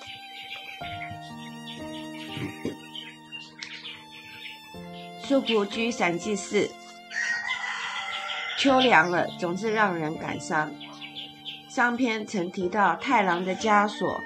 [5.28, 6.70] 素朴居散记四，
[8.56, 10.72] 秋凉了，总是让人感伤。
[11.68, 14.20] 上篇曾提到太郎的枷锁，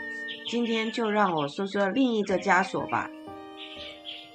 [0.51, 3.09] 今天就让我说说另一个枷锁吧。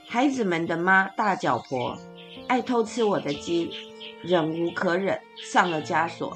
[0.08, 1.96] 孩子们的妈大脚婆
[2.48, 3.70] 爱偷吃我的鸡，
[4.24, 6.36] 忍无可忍，上了枷锁。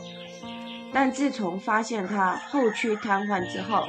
[0.94, 3.88] 但自从发现他后躯瘫痪之后，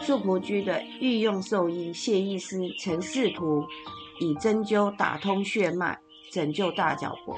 [0.00, 3.64] 素朴居的御用兽医谢医师曾试图
[4.18, 5.98] 以针灸打通血脉，
[6.32, 7.36] 拯救大脚婆，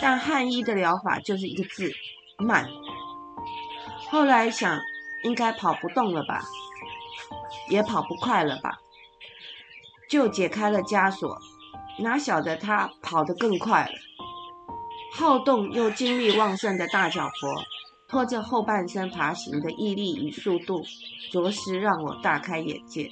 [0.00, 1.92] 但汉医的疗法就是一个字：
[2.38, 2.68] 慢。
[4.10, 4.80] 后来想，
[5.24, 6.42] 应该跑不动了吧，
[7.68, 8.78] 也跑不快了吧，
[10.08, 11.38] 就解开了枷锁。
[11.98, 13.92] 哪晓得他跑得更快了，
[15.14, 17.62] 好动又精力旺盛的大脚婆。
[18.08, 20.82] 拖着后半身爬行的毅力与速度，
[21.30, 23.08] 着实让我大开眼界。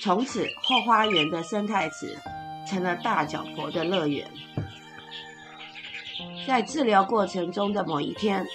[0.00, 2.18] 从此，后花园的生态池
[2.68, 4.28] 成了大脚婆的乐园。
[6.46, 8.46] 在治疗过程中的某一天，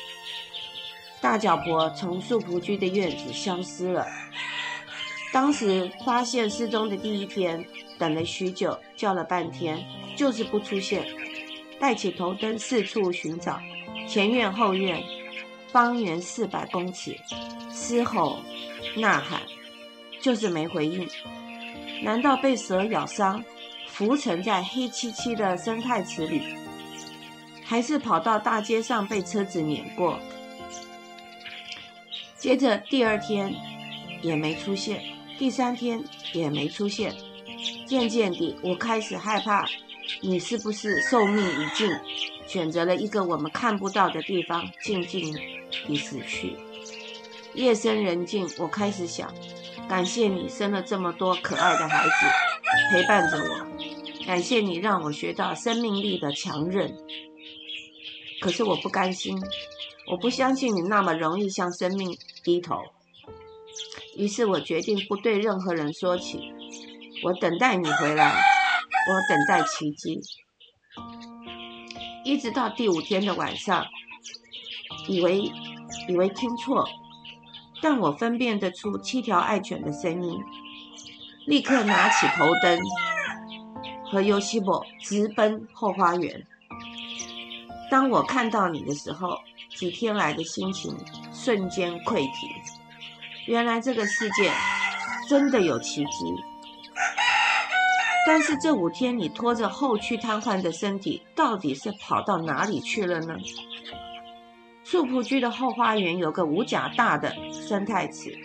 [1.19, 4.07] 大脚婆从素朴居的院子消失了。
[5.33, 7.65] 当时发现失踪的第一天，
[7.97, 9.83] 等了许久，叫了半天，
[10.15, 11.05] 就是不出现。
[11.79, 13.59] 带起头灯四处寻找，
[14.07, 15.01] 前院后院。
[15.71, 17.15] 方圆四百公尺，
[17.71, 18.39] 嘶吼、
[18.97, 19.39] 呐喊，
[20.21, 21.07] 就是没回应。
[22.03, 23.43] 难道被蛇咬伤，
[23.87, 26.55] 浮沉在黑漆漆的生态池里，
[27.63, 30.19] 还是跑到大街上被车子碾过？
[32.37, 33.53] 接着第二天
[34.21, 35.03] 也没出现，
[35.37, 36.03] 第三天
[36.33, 37.13] 也没出现。
[37.85, 39.67] 渐渐地，我开始害怕，
[40.21, 41.87] 你是不是寿命已尽？
[42.47, 45.31] 选择了一个我们看不到的地方，静静
[45.85, 46.55] 地死去。
[47.53, 49.31] 夜深人静，我开始想：
[49.91, 52.13] 感谢你生了这么多可爱的孩子，
[52.93, 56.95] 陪伴着我；感谢你让我学到生命力的强韧。
[58.39, 59.37] 可是我不甘心，
[60.09, 62.77] 我不相信你那么容易向生命低头。
[64.15, 66.53] 于是我决定不对任何人说起。
[67.25, 70.21] 我等待你回来，我等待奇迹。
[72.23, 73.85] 一直到第五天的晚上，
[75.09, 75.51] 以为
[76.07, 76.87] 以为听错，
[77.81, 80.39] 但我分辨得出七条爱犬的声音，
[81.45, 82.79] 立刻拿起头灯，
[84.05, 86.45] 和尤西伯直奔后花园。
[87.89, 89.37] 当我看到你的时候，
[89.75, 90.95] 几天来的心情
[91.33, 92.47] 瞬间溃堤。
[93.47, 94.51] 原来这个世界
[95.27, 96.09] 真的有奇迹。
[98.27, 103.35] 但是这五天，你拖着后躯瘫痪的身体，到底是跑到哪里去了呢？
[104.91, 108.37] 素朴居的后花园有个五甲大的生态池，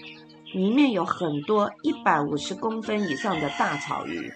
[0.53, 4.33] 里面有很多一百五十公分以上的大草鱼。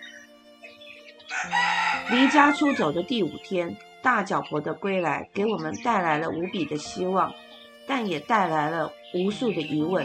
[2.11, 7.33] 离家出走的第五天，大脚婆的归来给我们带来了无比的希望，
[7.87, 10.05] 但也带来了无数的疑问。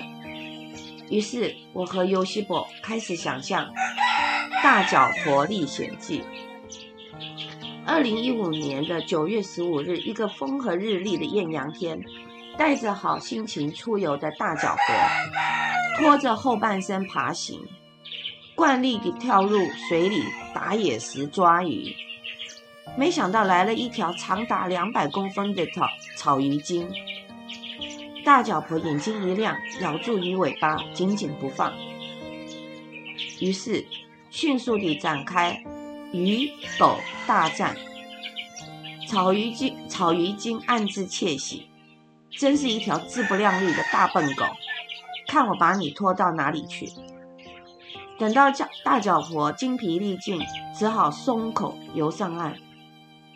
[1.10, 3.74] 于是，我和尤西伯开始想象。
[4.62, 6.22] 大脚婆历险记。
[7.88, 12.04] 二零一五年的九月十五日，一个风和日丽的艳阳天，
[12.58, 17.62] 带着好心情出游的大脚婆，拖着后半身爬行，
[18.56, 21.95] 惯例地跳入水里打野食抓鱼。
[22.98, 26.89] 没想到来了一条长达两百公分的草草鱼精，
[28.26, 31.71] 大脚婆眼睛一亮，咬住鱼尾巴，紧紧不放。
[33.39, 33.86] 于是。
[34.32, 35.63] 迅速地展开
[36.15, 36.49] 鱼
[36.80, 36.97] 狗
[37.28, 37.75] 大战，
[39.06, 41.67] 草鱼精草鱼精暗自窃喜，
[42.32, 44.45] 真是一条自不量力的大笨狗，
[45.28, 46.89] 看我把你拖到哪里去！
[48.17, 50.41] 等到脚大脚婆精疲力尽，
[50.73, 52.56] 只好松口游上岸，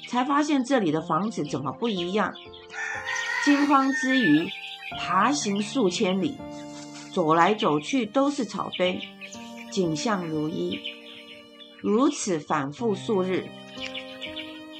[0.07, 2.33] 才发现这里的房子怎么不一样？
[3.43, 4.49] 惊慌之余，
[4.97, 6.37] 爬行数千里，
[7.13, 9.01] 走来走去都是草堆。
[9.69, 10.79] 景象如一，
[11.81, 13.47] 如此反复数日。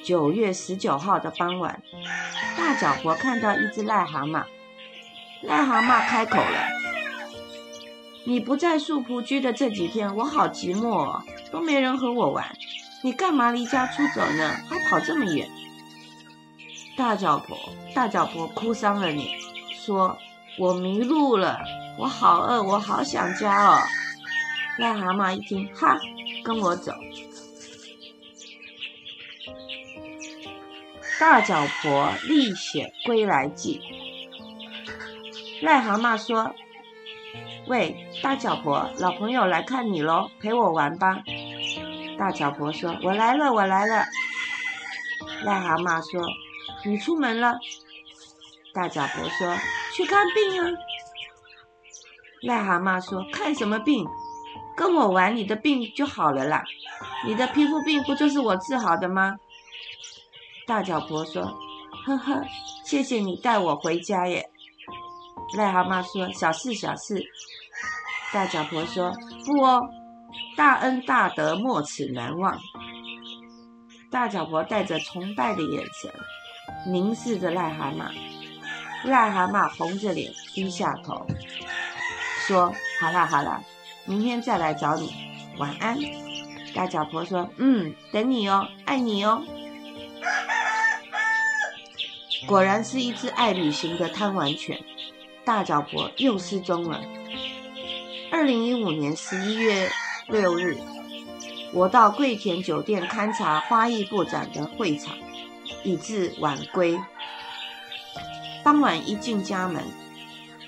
[0.04, 1.82] 九月十九号的傍晚，
[2.56, 4.44] 大脚婆看到一只癞蛤蟆，
[5.46, 6.68] 癞蛤蟆开口了
[8.24, 11.22] ：“你不在树仆居的这几天，我好寂寞哦，
[11.52, 12.54] 都没人和我玩。
[13.02, 14.56] 你干嘛离家出走呢？
[14.68, 15.48] 还跑这么远？”
[16.96, 17.56] 大脚婆，
[17.94, 19.28] 大脚婆哭丧了脸，
[19.86, 20.18] 说
[20.58, 21.60] ：“我迷路了，
[21.98, 23.78] 我好饿，我好想家哦。”
[24.78, 25.98] 癞蛤蟆一听，哈，
[26.50, 26.92] 跟我走。
[31.20, 33.80] 大脚婆历险归来记。
[35.62, 36.52] 癞蛤蟆说
[37.68, 41.22] ：“喂，大脚婆，老朋友来看你喽，陪我玩吧。”
[42.18, 44.06] 大脚婆说：“我来了，我来了。”
[45.46, 46.20] 癞蛤蟆说
[46.84, 47.60] ：“你出门了？”
[48.74, 49.56] 大脚婆说
[49.94, 50.66] ：“去看病啊。”
[52.42, 54.04] 癞蛤蟆说：“看什么病？
[54.80, 56.64] 跟我玩，你的病就好了啦。
[57.26, 59.36] 你的皮肤病不就是我治好的吗？”
[60.66, 61.42] 大脚婆说
[62.06, 62.42] ：“呵呵，
[62.86, 64.48] 谢谢你带我回家耶。”
[65.54, 67.22] 癞蛤蟆说：“小事小事。”
[68.32, 69.12] 大脚婆说
[69.44, 69.82] ：“不哦，
[70.56, 72.58] 大恩大德，没齿难忘。”
[74.10, 76.10] 大脚婆带着崇拜的眼神
[76.86, 78.10] 凝视着癞蛤蟆，
[79.04, 81.26] 癞蛤蟆红着脸低下头，
[82.46, 82.72] 说
[83.02, 83.60] ：“好啦好啦，
[84.10, 85.14] 明天再来找你，
[85.56, 85.96] 晚安。”
[86.74, 89.44] 大脚婆说：“嗯，等你哦，爱你哦。”
[92.44, 94.80] 果然是一只爱旅行的贪玩犬，
[95.44, 97.00] 大脚婆又失踪了。
[98.32, 99.88] 二零一五年十一月
[100.26, 100.76] 六日，
[101.72, 105.16] 我到桂田酒店勘察花艺布展的会场，
[105.84, 106.98] 以至晚归。
[108.64, 109.84] 当晚一进家门，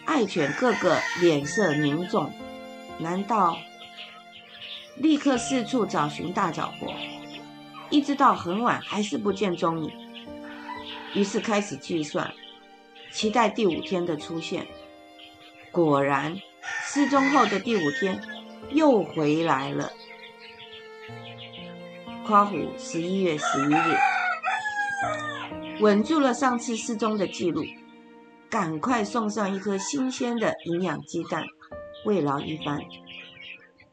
[0.05, 2.32] 爱犬个个脸色凝重，
[2.99, 3.59] 难道
[4.97, 6.95] 立刻四处找寻大脚婆？
[7.90, 9.90] 一直到很晚还是不见踪影。
[11.14, 12.32] 于是开始计算，
[13.11, 14.66] 期待第五天的出现。
[15.70, 16.40] 果然，
[16.84, 18.20] 失踪后的第五天
[18.70, 19.93] 又回来了。
[22.26, 23.97] 夸虎十一月十一日，
[25.80, 27.62] 稳住了上次失踪的记录，
[28.49, 31.45] 赶快送上一颗新鲜的营养鸡蛋，
[32.05, 32.81] 慰劳一番。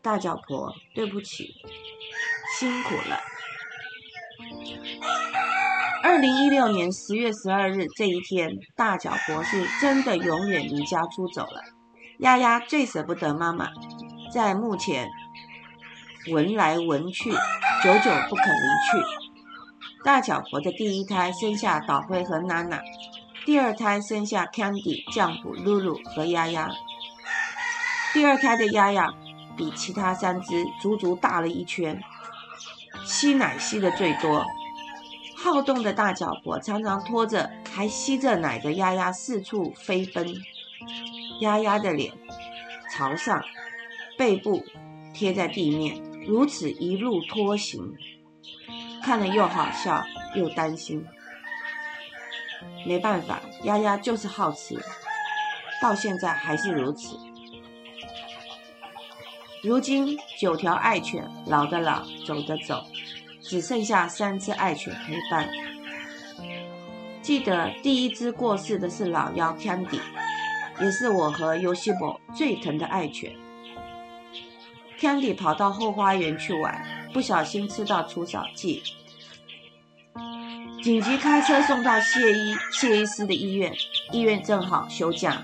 [0.02, 1.54] 大脚婆，对不起，
[2.58, 3.20] 辛苦了。
[6.02, 11.62] 二零一六年十月十二日这一天，大脚婆是真的永远离家出走了。
[12.20, 13.70] 丫丫最舍不得妈妈，
[14.34, 15.10] 在墓前
[16.32, 20.04] 闻来闻去，久久不肯离去。
[20.06, 22.82] 大脚婆的第一胎生下岛灰和娜娜，
[23.46, 26.72] 第二胎生下 Candy、酱补、露露和丫丫。
[28.12, 29.14] 第二胎的丫丫
[29.56, 32.02] 比其他三只足足大了一圈，
[33.06, 34.46] 吸奶吸的最多。
[35.38, 40.36] 好动的大脚婆常常拖着还吸着奶的丫丫四处飞奔，
[41.40, 42.12] 丫丫的脸
[42.92, 43.42] 朝上，
[44.18, 44.66] 背部
[45.14, 47.96] 贴在地面，如此一路拖行，
[49.04, 50.04] 看了又好笑
[50.36, 51.06] 又担心。
[52.86, 54.76] 没办法，丫丫就是好吃，
[55.82, 57.18] 到现在还是如此。
[59.62, 62.84] 如今九条爱犬，老的老，走的走。
[63.42, 65.50] 只剩下三只爱犬陪伴。
[67.22, 70.00] 记得第一只过世的是老幺 Candy，
[70.80, 73.34] 也是我和 Yoshibo 最疼的爱犬。
[75.00, 78.84] Candy 跑到后花园去玩，不小心吃到除草剂，
[80.84, 83.74] 紧急开车送到谢医谢医师的医院，
[84.12, 85.44] 医院正好休假，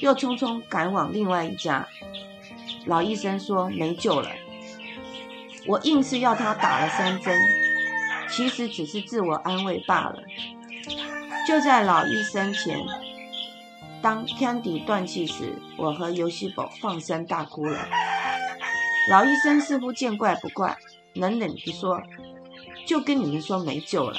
[0.00, 1.86] 又匆匆赶往另外一家，
[2.88, 4.30] 老医生说没救了。
[5.66, 7.38] 我硬是要他打了三针，
[8.30, 10.22] 其实只是自我安慰罢了。
[11.46, 12.80] 就在老医生前，
[14.00, 17.86] 当 Candy 断气时，我和游戏宝放声大哭了。
[19.10, 20.78] 老医生似乎见怪不怪，
[21.12, 22.02] 冷冷地说
[22.86, 24.18] ：“就跟你们说没救了，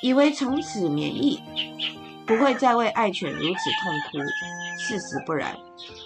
[0.00, 1.42] 以为从此免疫，
[2.24, 3.52] 不会再为爱犬如此痛
[4.10, 4.18] 哭。
[4.78, 5.56] 事实不然，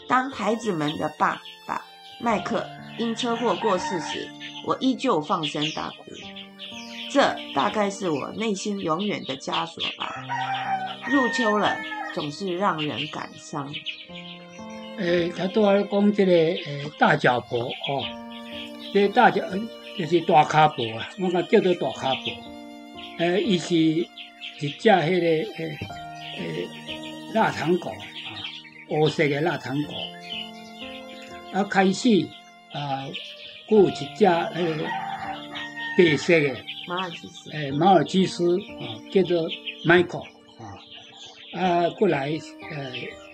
[0.09, 1.85] 当孩子们的爸爸
[2.21, 2.67] 麦克
[2.99, 4.29] 因车祸过世时。”
[4.67, 6.05] 我依旧放声大哭，
[7.11, 10.15] 这大概是我内心永远的枷锁吧。
[11.07, 11.75] 入秋了，
[12.13, 13.73] 总是让人感伤。
[14.99, 18.05] 诶，他都爱讲这个诶大脚婆哦，
[18.93, 19.43] 这大脚
[19.97, 22.25] 就是大卡婆啊，我讲叫做大卡婆。
[23.21, 24.07] 诶，伊是一
[24.61, 25.79] 只迄个诶
[26.37, 26.69] 诶
[27.33, 27.91] 腊肠狗
[28.89, 29.93] 啊，乌色的腊肠狗。
[31.53, 32.27] 啊，开始
[32.73, 33.07] 啊。
[33.71, 34.25] 有一只迄
[34.65, 34.85] 个
[35.99, 36.57] 白色的
[36.89, 39.47] 马尔济斯，诶，马尔济斯啊，叫做
[39.85, 40.25] Michael
[40.59, 40.73] 啊，
[41.53, 42.41] 啊，过来诶，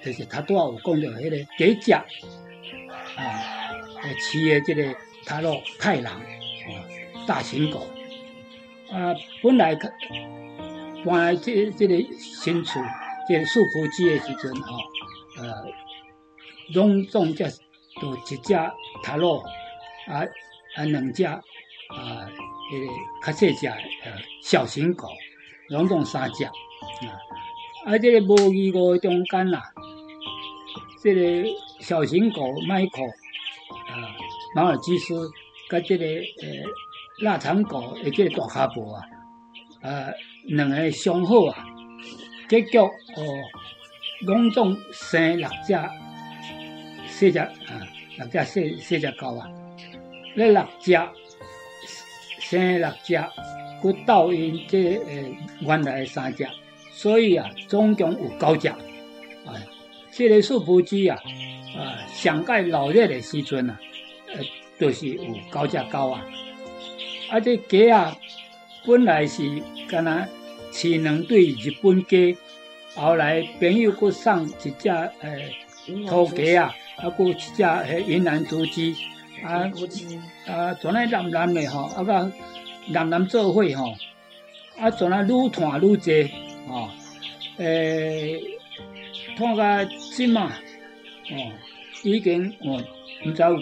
[0.04, 2.04] 就是他拄啊有讲到迄个第一只啊，
[4.02, 4.92] 诶，饲的即个
[5.24, 6.82] 塔洛太郎啊，
[7.28, 7.86] 大型狗
[8.90, 9.76] 啊，本来
[11.04, 12.82] 搬来这这个新厝，
[13.28, 14.78] 这个树福基的时阵吼，
[15.38, 15.64] 呃，
[16.74, 17.44] 拢总只
[18.00, 18.54] 都一只
[19.02, 19.44] 塔罗。
[20.06, 20.20] 啊
[20.76, 21.40] 啊，两只啊，
[21.88, 22.86] 迄个
[23.24, 24.12] 较细只呃
[24.42, 25.08] 小型狗，
[25.70, 26.52] 拢共三只啊。
[27.86, 29.62] 啊，这个无二五中间啦，
[31.02, 31.48] 这个
[31.80, 33.02] 小型狗迈克
[33.88, 34.12] 啊，
[34.54, 35.30] 马尔济斯，
[35.70, 39.02] 甲这个呃腊肠狗，诶，这个大卡婆啊，
[39.80, 40.10] 啊，
[40.48, 41.64] 两个相好啊，
[42.48, 42.90] 结局哦，
[44.26, 45.74] 拢总生六只
[47.08, 47.52] 四只啊，
[48.18, 49.48] 六只四四只狗啊，
[50.34, 50.92] 那六只
[52.40, 53.14] 生六只，
[53.82, 56.46] 佮倒因这诶原来三只，
[56.92, 58.68] 所以啊，总共有九只。
[58.68, 59.52] 啊，
[60.10, 61.18] 这个树仆鸡啊，
[61.76, 63.78] 啊，上届老热的时阵啊，
[64.34, 64.40] 呃，
[64.78, 65.22] 都是有
[65.52, 66.24] 九只狗啊。
[67.30, 68.16] 啊，这鸡啊，
[68.86, 69.42] 本来是
[69.88, 70.26] 干那
[70.72, 72.36] 饲两对日本鸡，
[72.94, 75.54] 后来朋友佮送一只诶
[76.08, 78.94] 土鸡啊，啊，佮一只诶云南土鸡，
[79.42, 79.70] 啊，
[80.46, 82.32] 啊，全来蓝蓝的吼，啊个
[82.88, 83.94] 蓝蓝做伙吼，
[84.78, 86.30] 啊，全来愈团愈济，
[86.68, 86.88] 吼，
[87.58, 88.40] 诶。
[89.36, 90.52] 拖到即嘛，
[91.32, 91.52] 哦，
[92.04, 92.80] 已经哦，
[93.26, 93.60] 毋知有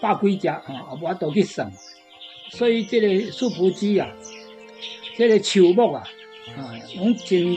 [0.00, 1.70] 百几只吼，啊，我都去算。
[2.50, 4.08] 所以这个树蒲鸡啊，
[5.16, 6.02] 这个树木啊，
[6.56, 7.56] 啊，拢真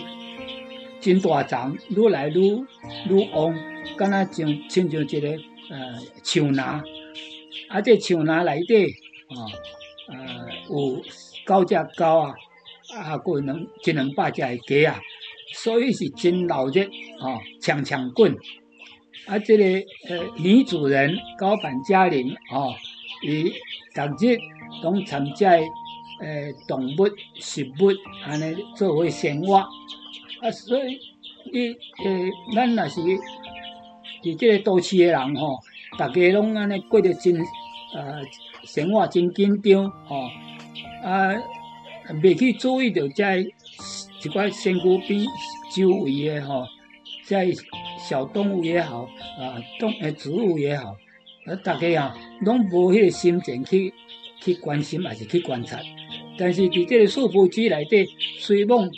[1.05, 2.65] 真大丛，愈来愈
[3.07, 3.55] 愈旺，
[3.95, 5.29] 敢若像亲像一个
[5.69, 6.83] 呃树篮，
[7.69, 8.87] 啊，这树篮内底
[9.29, 9.37] 啊，
[10.09, 10.99] 呃，有
[11.45, 12.33] 九只狗啊，
[12.97, 14.99] 啊，有两一两百只的鸡啊。
[15.53, 16.81] 所以是真闹热
[17.19, 18.35] 哦，强强滚。
[19.27, 19.63] 啊，这个
[20.09, 22.73] 呃女主人高板嘉玲哦，
[23.21, 23.51] 伊
[23.93, 24.39] 逐日
[24.81, 27.91] 拢参加呃动物、食物
[28.25, 29.63] 安尼作为生活。
[30.45, 30.99] 啊，所以
[31.51, 31.69] 伊
[32.03, 35.59] 诶，咱若是伫这个都市的人吼，
[35.97, 37.35] 大家拢安尼过得真
[37.93, 38.21] 呃
[38.63, 40.29] 生活真紧张吼，
[41.03, 41.33] 啊，
[42.21, 43.45] 未去注意到在。
[44.23, 45.23] 一块身躯边
[45.75, 46.65] 周围诶吼，
[47.27, 47.47] 在
[47.99, 49.03] 小动物也好，
[49.39, 50.95] 啊动诶植物也好，
[51.45, 53.93] 啊大家啊拢无迄个心情去
[54.41, 55.79] 去关心，也是去观察。
[56.39, 58.07] 但是伫这个树木区内底，
[58.39, 58.89] 水网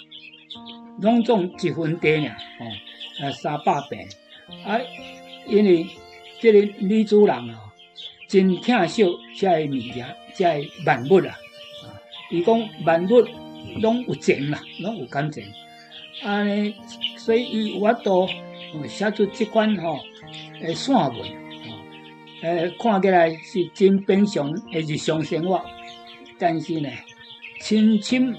[1.02, 4.00] 拢种一分地尔，吼，啊三百平，
[4.66, 4.80] 啊，
[5.48, 5.86] 因为
[6.40, 7.74] 这个女主人啊，
[8.28, 9.04] 真疼惜
[9.38, 10.46] 这物件，这
[10.86, 11.36] 万物啊，
[11.84, 11.86] 啊，
[12.32, 13.28] 伊讲万物。
[13.82, 15.44] 拢有情啦，拢有感情，
[16.24, 16.74] 安尼，
[17.18, 18.28] 所以伊有法度
[18.88, 20.00] 写出即款吼
[20.62, 21.22] 诶散文，
[22.42, 25.62] 诶看起来是真平常诶日常生活，
[26.40, 26.90] 但是呢，
[27.60, 28.34] 深深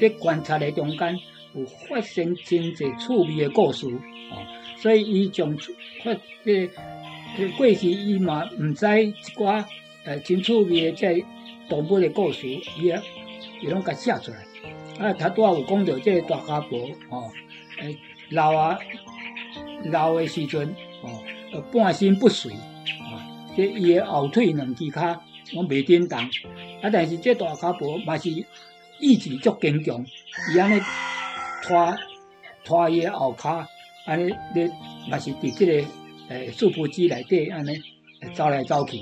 [0.00, 1.18] 在观察诶中间
[1.58, 4.46] 有发生真侪趣味诶故事，哦，
[4.80, 5.56] 所以伊从
[6.04, 9.64] 发即个过去伊嘛毋知一寡
[10.04, 11.24] 诶真趣味诶即
[11.68, 13.00] 动物诶故事，伊也
[13.62, 14.38] 伊拢甲写出来。
[14.98, 17.30] 啊，他拄啊有讲到即个大家婆吼，
[17.80, 17.96] 诶，
[18.30, 18.78] 老啊
[19.84, 23.22] 老诶时阵吼，半身不遂，啊，
[23.54, 25.18] 即伊诶后腿两只骹
[25.54, 26.18] 拢袂振动，
[26.82, 28.28] 啊，但是即大家婆嘛是
[29.00, 30.04] 意志足坚强，
[30.52, 30.80] 伊安尼
[31.62, 31.96] 拖
[32.64, 33.66] 拖伊诶后骹，
[34.06, 34.70] 安尼咧
[35.08, 35.72] 嘛是伫即个
[36.28, 37.80] 诶树蒲机内底安尼
[38.34, 38.98] 走来走去，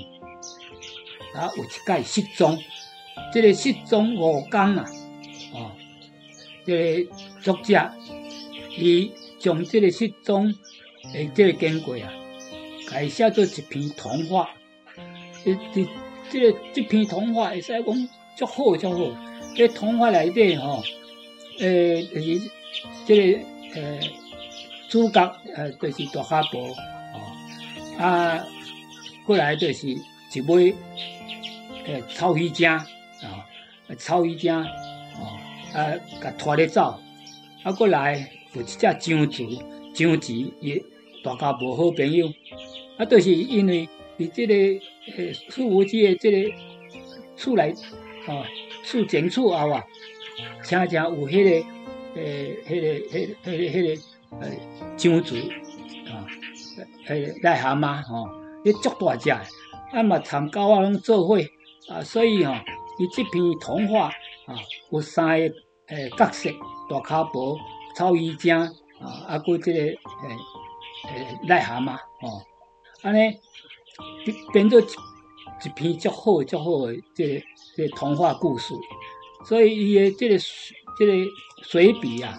[1.35, 2.57] 啊，有一届失踪，
[3.31, 4.85] 即个失踪五天啊，
[5.53, 5.71] 哦。
[6.65, 7.91] 这个作者，
[8.77, 10.53] 伊将这个失踪
[11.13, 12.11] 诶这个经过啊，
[12.89, 14.49] 改写做一篇童话。
[15.45, 15.87] 伊伫
[16.29, 19.17] 这个这篇童话会使讲足好足好。
[19.55, 20.83] 这童话内底吼，
[21.59, 22.51] 诶就是
[23.05, 23.39] 这个
[23.75, 23.99] 诶
[24.89, 26.69] 主角诶就是大家婆
[27.13, 28.45] 哦，啊
[29.25, 30.75] 过来就是一尾
[31.85, 32.85] 诶草鱼精啊，
[33.97, 35.39] 草鱼精哦。
[35.73, 36.97] 啊，甲拖咧走，
[37.61, 38.97] 啊，过来有一只张
[39.29, 39.43] 子，
[39.93, 40.81] 张子也
[41.21, 42.31] 大家无好朋友，
[42.97, 43.87] 啊，都是因为
[44.17, 44.53] 伫即个
[45.17, 46.53] 诶树屋子的即个
[47.35, 47.73] 厝内，
[48.27, 48.43] 哦，
[48.85, 49.83] 厝前厝后啊，
[50.63, 51.67] 常常有迄个
[52.15, 54.59] 诶，迄个、迄、迄个、迄个诶
[54.97, 55.35] 张子
[56.11, 56.25] 啊，
[57.07, 58.27] 诶癞蛤蟆吼，
[58.63, 61.37] 迄足大只，啊嘛参狗仔拢做伙
[61.89, 62.53] 啊，所以吼。
[62.99, 64.07] 伊这篇童话
[64.47, 64.55] 啊，
[64.91, 65.53] 有三个
[65.89, 66.49] 诶角色：
[66.89, 67.55] 大卡婆、
[67.95, 68.71] 草鱼精啊，
[69.27, 69.95] 啊，佮这个诶
[71.09, 72.41] 诶癞蛤蟆哦，
[73.03, 73.37] 安尼
[74.51, 77.43] 变做一篇足好足好诶，这
[77.75, 78.73] 这童话故事。
[79.47, 80.37] 所以伊诶这个
[80.97, 81.13] 这个
[81.63, 82.37] 随笔啊，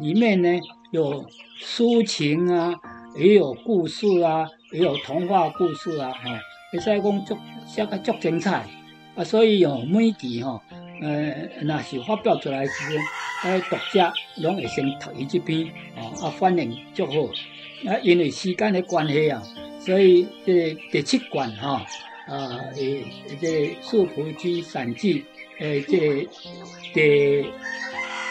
[0.00, 1.24] 里面呢有
[1.60, 2.74] 抒情啊，
[3.16, 6.30] 也有故事啊，也有童话故事啊，吼，
[6.72, 8.66] 会使讲足写个足精彩。
[9.14, 10.60] 啊，所以哦，每期吼，
[11.00, 12.98] 呃，若是发表出来时，
[13.44, 17.90] 诶，读者拢会先读伊这篇，哦，啊，反应足好。
[17.90, 19.42] 啊，因为时间的关系啊，
[19.80, 21.84] 所以这第七卷哈，
[22.26, 23.04] 啊，诶，
[23.40, 23.48] 这
[23.82, 25.20] 《素朴居散记》
[25.58, 26.28] 诶，这
[26.94, 27.44] 第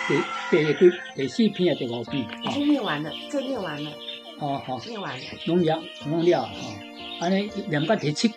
[0.07, 0.15] 第
[0.49, 2.27] 第第第四篇啊，第五篇。
[2.43, 3.91] 已经念完了，这念完了。
[4.39, 4.79] 哦，好。
[4.85, 5.25] 念完了。
[5.45, 6.51] 农药，农药，哈。
[7.19, 8.31] 安尼连到第七，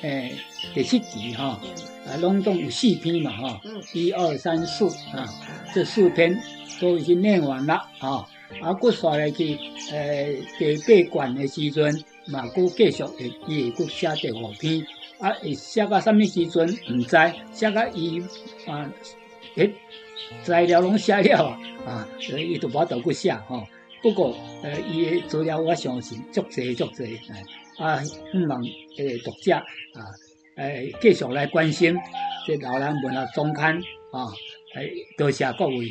[0.00, 0.32] 诶，
[0.74, 1.60] 第七集哈，
[2.06, 3.60] 啊，拢总有四篇嘛哈，
[3.92, 5.28] 一二三四啊，
[5.74, 6.40] 这四篇
[6.80, 8.26] 都已经念完了啊，
[8.62, 9.58] 啊，骨刷来去，
[9.90, 14.82] 诶，第八卷的时阵，嘛，佫继续会伊会佫写第五篇，
[15.22, 17.16] 啊，会写到什么时阵毋知，
[17.52, 18.20] 写到伊
[18.66, 18.92] 啊，
[19.54, 19.72] 诶，
[20.42, 21.56] 材料拢写了
[21.86, 23.64] 啊，所以伊都无倒去写吼。
[24.02, 27.20] 不过，呃，伊的资料我相信足济足济，
[27.78, 28.60] 啊，希望
[28.98, 30.10] 诶读者啊，
[30.56, 31.96] 诶继续来关心
[32.44, 33.76] 这老人文学中刊
[34.10, 34.26] 啊，
[35.16, 35.88] 多谢各位。